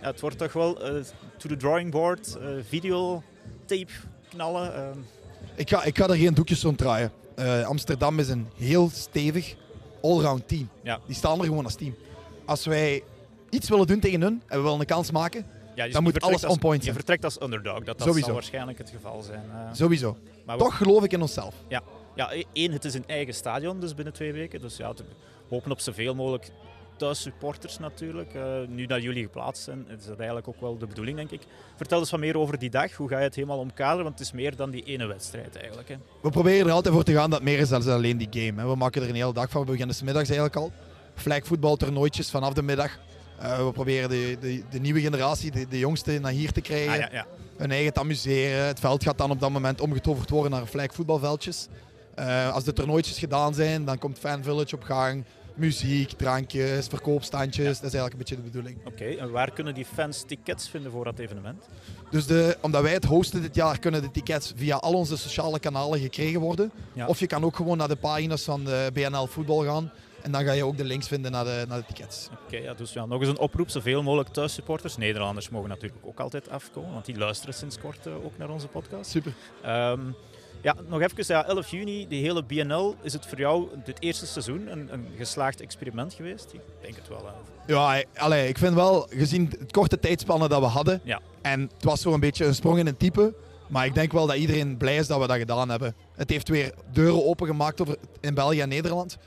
Ja, 0.00 0.06
het 0.06 0.20
wordt 0.20 0.38
toch 0.38 0.52
wel 0.52 0.96
uh, 0.96 1.02
to 1.38 1.48
the 1.48 1.56
drawing 1.56 1.90
board, 1.90 2.36
uh, 2.40 2.48
videotape 2.68 3.92
knallen. 4.28 4.74
Ehm. 4.74 4.98
Ik, 5.54 5.68
ga, 5.68 5.84
ik 5.84 5.98
ga 5.98 6.08
er 6.08 6.16
geen 6.16 6.34
doekjes 6.34 6.64
om 6.64 6.76
draaien. 6.76 7.12
Amsterdam 7.64 8.18
is 8.18 8.28
een 8.28 8.48
heel 8.56 8.90
stevig 8.92 9.54
allround 10.02 10.48
team. 10.48 10.68
Ja. 10.82 11.00
Die 11.06 11.14
staan 11.16 11.38
er 11.38 11.44
gewoon 11.44 11.64
als 11.64 11.74
team. 11.74 11.94
Als 12.44 12.64
wij 12.64 13.02
iets 13.50 13.68
willen 13.68 13.86
doen 13.86 14.00
tegen 14.00 14.20
hun 14.20 14.42
en 14.46 14.56
we 14.56 14.62
willen 14.62 14.80
een 14.80 14.86
kans 14.86 15.10
maken, 15.10 15.46
ja, 15.74 15.84
dus 15.84 15.92
dan 15.92 16.02
moet 16.02 16.20
alles 16.20 16.44
on 16.44 16.58
point 16.58 16.82
zijn. 16.82 16.94
Je 16.94 16.98
vertrekt 16.98 17.24
als 17.24 17.40
underdog, 17.40 17.84
dat, 17.84 17.98
dat 17.98 18.16
zal 18.16 18.32
waarschijnlijk 18.32 18.78
het 18.78 18.90
geval 18.90 19.22
zijn. 19.22 19.44
Uh, 19.48 19.68
Sowieso. 19.72 20.16
Maar 20.46 20.58
Toch 20.58 20.76
geloof 20.76 21.04
ik 21.04 21.12
in 21.12 21.20
onszelf. 21.20 21.54
Ja. 21.68 21.82
ja, 22.14 22.32
e- 22.32 22.44
één, 22.52 22.72
het 22.72 22.84
is 22.84 22.94
een 22.94 23.06
eigen 23.06 23.34
stadion, 23.34 23.80
dus 23.80 23.94
binnen 23.94 24.14
twee 24.14 24.32
weken. 24.32 24.60
Dus 24.60 24.76
ja, 24.76 24.94
we 24.94 25.04
hopen 25.48 25.70
op 25.70 25.80
zoveel 25.80 26.14
mogelijk 26.14 26.50
thuissupporters 27.02 27.78
natuurlijk. 27.78 28.34
Uh, 28.34 28.42
nu 28.68 28.86
dat 28.86 29.02
jullie 29.02 29.22
geplaatst 29.22 29.62
zijn, 29.62 29.86
is 29.98 30.04
dat 30.04 30.16
eigenlijk 30.16 30.48
ook 30.48 30.60
wel 30.60 30.78
de 30.78 30.86
bedoeling, 30.86 31.16
denk 31.16 31.30
ik. 31.30 31.40
Vertel 31.76 31.98
eens 31.98 32.10
wat 32.10 32.20
meer 32.20 32.38
over 32.38 32.58
die 32.58 32.70
dag. 32.70 32.92
Hoe 32.92 33.08
ga 33.08 33.18
je 33.18 33.24
het 33.24 33.34
helemaal 33.34 33.58
omkaderen? 33.58 34.04
Want 34.04 34.18
het 34.18 34.26
is 34.26 34.32
meer 34.32 34.56
dan 34.56 34.70
die 34.70 34.82
ene 34.82 35.06
wedstrijd 35.06 35.56
eigenlijk. 35.56 35.88
Hè. 35.88 35.96
We 36.22 36.30
proberen 36.30 36.66
er 36.66 36.72
altijd 36.72 36.94
voor 36.94 37.04
te 37.04 37.12
gaan 37.12 37.30
dat 37.30 37.38
het 37.38 37.48
meer 37.48 37.58
is 37.58 37.68
dan 37.68 37.88
alleen 37.88 38.16
die 38.16 38.28
game. 38.30 38.60
Hè. 38.60 38.68
We 38.68 38.76
maken 38.76 39.02
er 39.02 39.08
een 39.08 39.14
hele 39.14 39.32
dag 39.32 39.50
van. 39.50 39.64
We 39.64 39.70
beginnen 39.70 39.94
s 39.94 40.02
middags 40.02 40.28
eigenlijk 40.28 40.56
al. 40.56 40.72
Vlijkvoetbaltoernooitjes 41.14 42.30
vanaf 42.30 42.52
de 42.52 42.62
middag. 42.62 42.98
Uh, 43.42 43.66
we 43.66 43.72
proberen 43.72 44.08
de, 44.08 44.36
de, 44.40 44.62
de, 44.70 44.78
nieuwe 44.78 45.00
generatie, 45.00 45.50
de, 45.50 45.68
de 45.68 45.78
jongste, 45.78 46.18
naar 46.18 46.32
hier 46.32 46.52
te 46.52 46.60
krijgen. 46.60 46.92
Ah, 46.92 46.98
ja, 46.98 47.08
ja. 47.12 47.26
Hun 47.56 47.70
eigen 47.70 47.92
te 47.92 48.00
amuseren. 48.00 48.66
Het 48.66 48.80
veld 48.80 49.02
gaat 49.02 49.18
dan 49.18 49.30
op 49.30 49.40
dat 49.40 49.50
moment 49.50 49.80
omgetoverd 49.80 50.30
worden 50.30 50.50
naar 50.50 50.66
vlijkvoetbalveldjes. 50.66 51.68
Uh, 52.18 52.54
als 52.54 52.64
de 52.64 52.72
toernooitjes 52.72 53.18
gedaan 53.18 53.54
zijn, 53.54 53.84
dan 53.84 53.98
komt 53.98 54.18
Fan 54.18 54.42
Village 54.42 54.74
op 54.74 54.82
gang. 54.82 55.24
Muziek, 55.54 56.10
drankjes, 56.10 56.86
verkoopstandjes. 56.86 57.80
Dat 57.80 57.92
is 57.92 57.98
eigenlijk 57.98 58.12
een 58.12 58.18
beetje 58.18 58.36
de 58.36 58.42
bedoeling. 58.42 58.86
Oké, 58.86 59.04
en 59.04 59.30
waar 59.30 59.52
kunnen 59.52 59.74
die 59.74 59.84
fans 59.84 60.22
tickets 60.26 60.68
vinden 60.68 60.92
voor 60.92 61.04
dat 61.04 61.18
evenement? 61.18 61.68
Dus 62.10 62.26
de, 62.26 62.56
omdat 62.60 62.82
wij 62.82 62.92
het 62.92 63.04
hosten 63.04 63.42
dit 63.42 63.54
jaar, 63.54 63.78
kunnen 63.78 64.02
de 64.02 64.10
tickets 64.10 64.52
via 64.56 64.76
al 64.76 64.92
onze 64.92 65.16
sociale 65.16 65.58
kanalen 65.58 66.00
gekregen 66.00 66.40
worden. 66.40 66.72
Of 67.06 67.20
je 67.20 67.26
kan 67.26 67.44
ook 67.44 67.56
gewoon 67.56 67.76
naar 67.76 67.88
de 67.88 67.96
pagina's 67.96 68.42
van 68.42 68.64
de 68.64 68.90
BNL 68.92 69.26
Voetbal 69.26 69.64
gaan. 69.64 69.92
En 70.22 70.32
dan 70.32 70.44
ga 70.44 70.52
je 70.52 70.64
ook 70.64 70.76
de 70.76 70.84
links 70.84 71.08
vinden 71.08 71.32
naar 71.32 71.44
de, 71.44 71.64
naar 71.68 71.78
de 71.78 71.86
tickets. 71.86 72.28
Oké, 72.46 72.56
ja, 72.56 72.74
dus 72.74 72.92
ja, 72.92 73.06
nog 73.06 73.20
eens 73.20 73.28
een 73.28 73.38
oproep. 73.38 73.70
Zoveel 73.70 74.02
mogelijk 74.02 74.28
thuissupporters. 74.28 74.96
Nederlanders 74.96 75.48
mogen 75.48 75.68
natuurlijk 75.68 76.06
ook 76.06 76.20
altijd 76.20 76.48
afkomen, 76.48 76.92
want 76.92 77.04
die 77.04 77.18
luisteren 77.18 77.54
sinds 77.54 77.78
kort 77.78 78.06
uh, 78.06 78.24
ook 78.24 78.38
naar 78.38 78.50
onze 78.50 78.66
podcast. 78.66 79.10
Super. 79.10 79.32
Um, 79.66 80.14
ja, 80.62 80.76
nog 80.88 81.00
even, 81.00 81.24
ja, 81.26 81.46
11 81.46 81.70
juni, 81.70 82.08
die 82.08 82.22
hele 82.22 82.42
BNL. 82.42 82.94
Is 83.02 83.12
het 83.12 83.26
voor 83.26 83.38
jou 83.38 83.68
dit 83.84 83.96
eerste 84.00 84.26
seizoen 84.26 84.72
een, 84.72 84.92
een 84.92 85.06
geslaagd 85.16 85.60
experiment 85.60 86.14
geweest? 86.14 86.52
Ik 86.52 86.60
denk 86.80 86.96
het 86.96 87.08
wel. 87.08 87.26
Hè. 87.26 87.72
Ja, 87.72 88.04
allee, 88.16 88.48
ik 88.48 88.58
vind 88.58 88.74
wel, 88.74 89.06
gezien 89.10 89.52
het 89.58 89.72
korte 89.72 89.98
tijdspannen 89.98 90.48
dat 90.48 90.60
we 90.60 90.66
hadden. 90.66 91.00
Ja. 91.04 91.20
En 91.42 91.60
het 91.60 91.84
was 91.84 92.00
zo 92.00 92.12
een 92.12 92.20
beetje 92.20 92.44
een 92.44 92.54
sprong 92.54 92.78
in 92.78 92.86
een 92.86 92.96
type. 92.96 93.34
Maar 93.68 93.86
ik 93.86 93.94
denk 93.94 94.12
wel 94.12 94.26
dat 94.26 94.36
iedereen 94.36 94.76
blij 94.76 94.96
is 94.96 95.06
dat 95.06 95.20
we 95.20 95.26
dat 95.26 95.36
gedaan 95.36 95.68
hebben. 95.68 95.94
Het 96.14 96.30
heeft 96.30 96.48
weer 96.48 96.74
deuren 96.92 97.26
opengemaakt 97.26 97.80
over, 97.80 97.96
in 98.20 98.34
België 98.34 98.60
en 98.60 98.68
Nederland. 98.68 99.18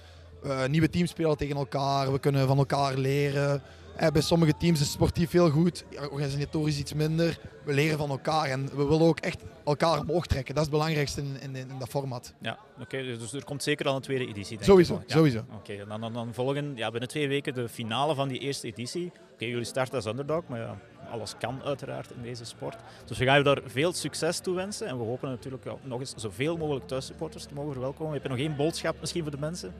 Uh, 0.45 0.65
nieuwe 0.65 0.89
teams 0.89 1.09
spelen 1.09 1.37
tegen 1.37 1.55
elkaar, 1.55 2.11
we 2.11 2.19
kunnen 2.19 2.47
van 2.47 2.57
elkaar 2.57 2.97
leren. 2.97 3.61
Uh, 4.01 4.07
bij 4.07 4.21
sommige 4.21 4.53
teams 4.57 4.81
is 4.81 4.91
sportief 4.91 5.31
heel 5.31 5.49
goed, 5.49 5.85
organisatorisch 6.11 6.79
iets 6.79 6.93
minder. 6.93 7.39
We 7.65 7.73
leren 7.73 7.97
van 7.97 8.09
elkaar 8.09 8.45
en 8.45 8.65
we 8.65 8.85
willen 8.85 9.07
ook 9.07 9.19
echt 9.19 9.43
elkaar 9.65 9.99
omhoog 9.99 10.25
trekken. 10.25 10.55
Dat 10.55 10.63
is 10.63 10.69
het 10.69 10.79
belangrijkste 10.79 11.21
in, 11.21 11.37
in, 11.41 11.55
in 11.55 11.79
dat 11.79 11.89
format. 11.89 12.33
Ja, 12.41 12.57
oké. 12.81 13.03
dus 13.03 13.33
er 13.33 13.43
komt 13.43 13.63
zeker 13.63 13.87
al 13.87 13.95
een 13.95 14.01
tweede 14.01 14.27
editie. 14.27 14.57
Denk 14.57 14.69
sowieso, 14.69 15.01
sowieso. 15.05 15.45
Oké, 15.55 15.85
dan, 15.87 16.01
dan, 16.01 16.13
dan, 16.13 16.33
volgen 16.33 16.75
ja, 16.75 16.91
binnen 16.91 17.09
twee 17.09 17.27
weken 17.27 17.53
de 17.53 17.69
finale 17.69 18.15
van 18.15 18.27
die 18.27 18.39
eerste 18.39 18.67
editie. 18.67 19.11
Oké, 19.33 19.45
jullie 19.45 19.65
starten 19.65 19.95
als 19.95 20.05
underdog, 20.05 20.43
maar 20.47 20.59
ja, 20.59 20.77
alles 21.11 21.33
kan 21.39 21.61
uiteraard 21.63 22.11
in 22.11 22.21
deze 22.21 22.45
sport. 22.45 22.77
Dus 23.05 23.17
we 23.17 23.25
gaan 23.25 23.37
je 23.37 23.43
daar 23.43 23.61
veel 23.65 23.93
succes 23.93 24.39
toe 24.39 24.55
wensen. 24.55 24.87
En 24.87 24.97
we 24.97 25.03
hopen 25.03 25.29
natuurlijk 25.29 25.63
nog 25.83 25.99
eens 25.99 26.13
zoveel 26.15 26.57
mogelijk 26.57 26.87
thuissupporters 26.87 27.45
te 27.45 27.53
mogen 27.53 27.71
verwelkomen. 27.71 28.13
Heb 28.13 28.23
je 28.23 28.29
nog 28.29 28.37
één 28.37 28.55
boodschap 28.55 28.95
misschien 28.99 29.21
voor 29.21 29.31
de 29.31 29.37
mensen? 29.39 29.73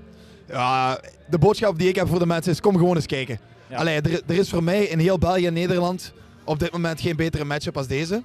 Ja, 0.47 0.99
de 1.29 1.37
boodschap 1.37 1.77
die 1.77 1.87
ik 1.87 1.95
heb 1.95 2.07
voor 2.07 2.19
de 2.19 2.25
mensen 2.25 2.51
is: 2.51 2.61
kom 2.61 2.77
gewoon 2.77 2.95
eens 2.95 3.05
kijken. 3.05 3.39
Ja. 3.69 3.77
Allee, 3.77 4.01
er, 4.01 4.21
er, 4.27 4.35
is 4.35 4.49
voor 4.49 4.63
mij 4.63 4.83
in 4.83 4.99
heel 4.99 5.17
België 5.17 5.45
en 5.45 5.53
Nederland 5.53 6.13
op 6.43 6.59
dit 6.59 6.71
moment 6.71 7.01
geen 7.01 7.15
betere 7.15 7.43
matchup 7.43 7.77
als 7.77 7.87
deze. 7.87 8.23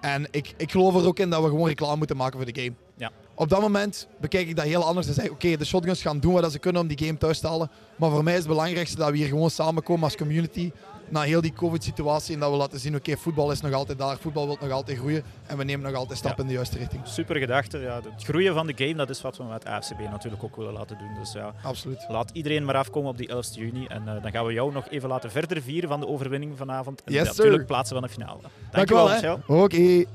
En 0.00 0.26
ik, 0.30 0.54
ik 0.56 0.70
geloof 0.70 0.94
er 0.94 1.06
ook 1.06 1.18
in 1.18 1.30
dat 1.30 1.42
we 1.42 1.48
gewoon 1.48 1.68
reclame 1.68 1.96
moeten 1.96 2.16
maken 2.16 2.36
voor 2.36 2.52
de 2.52 2.60
game. 2.60 2.74
Ja. 2.96 3.10
Op 3.34 3.48
dat 3.48 3.60
moment 3.60 4.08
bekijk 4.20 4.48
ik 4.48 4.56
dat 4.56 4.64
heel 4.64 4.84
anders 4.84 5.06
en 5.06 5.14
zeg 5.14 5.30
oké, 5.30 5.56
de 5.56 5.64
shotguns 5.64 6.02
gaan 6.02 6.20
doen 6.20 6.32
wat 6.32 6.52
ze 6.52 6.58
kunnen 6.58 6.82
om 6.82 6.88
die 6.88 6.98
game 7.06 7.18
thuis 7.18 7.38
te 7.38 7.46
halen. 7.46 7.70
Maar 7.96 8.10
voor 8.10 8.24
mij 8.24 8.32
is 8.32 8.38
het 8.38 8.48
belangrijkste 8.48 8.96
dat 8.96 9.10
we 9.10 9.16
hier 9.16 9.26
gewoon 9.26 9.50
samenkomen 9.50 10.04
als 10.04 10.16
community 10.16 10.72
na 11.08 11.20
heel 11.20 11.40
die 11.40 11.52
COVID-situatie 11.52 12.34
en 12.34 12.40
dat 12.40 12.50
we 12.50 12.56
laten 12.56 12.78
zien, 12.78 12.94
oké, 12.94 13.16
voetbal 13.16 13.50
is 13.50 13.60
nog 13.60 13.72
altijd 13.72 13.98
daar, 13.98 14.18
voetbal 14.18 14.46
wil 14.46 14.58
nog 14.60 14.70
altijd 14.70 14.98
groeien 14.98 15.22
en 15.46 15.56
we 15.56 15.64
nemen 15.64 15.86
nog 15.86 16.00
altijd 16.00 16.18
stappen 16.18 16.42
in 16.42 16.48
de 16.48 16.54
juiste 16.54 16.78
richting. 16.78 17.02
Super 17.06 17.36
gedachte. 17.36 17.78
Ja, 17.78 18.00
het 18.14 18.24
groeien 18.24 18.54
van 18.54 18.66
de 18.66 18.72
game, 18.76 18.94
dat 18.94 19.10
is 19.10 19.20
wat 19.20 19.36
we 19.36 19.44
met 19.44 19.66
AFCB 19.66 20.00
natuurlijk 20.10 20.44
ook 20.44 20.56
willen 20.56 20.72
laten 20.72 20.98
doen. 20.98 21.14
Dus 21.18 21.32
ja, 21.32 21.54
Absoluut. 21.62 22.04
laat 22.08 22.30
iedereen 22.32 22.64
maar 22.64 22.76
afkomen 22.76 23.10
op 23.10 23.18
die 23.18 23.28
11 23.28 23.54
juni 23.54 23.86
en 23.86 24.02
uh, 24.06 24.22
dan 24.22 24.30
gaan 24.30 24.46
we 24.46 24.52
jou 24.52 24.72
nog 24.72 24.88
even 24.88 25.08
laten 25.08 25.30
verder 25.30 25.62
vieren 25.62 25.88
van 25.88 26.00
de 26.00 26.06
overwinning 26.06 26.56
vanavond. 26.56 27.02
En 27.04 27.12
yes, 27.12 27.26
natuurlijk 27.26 27.66
plaatsen 27.66 27.96
van 27.96 28.04
de 28.04 28.12
finale. 28.12 28.40
Dankjewel. 28.70 29.08
Dank 29.08 29.42
Oké. 29.46 29.60
Okay. 29.62 30.06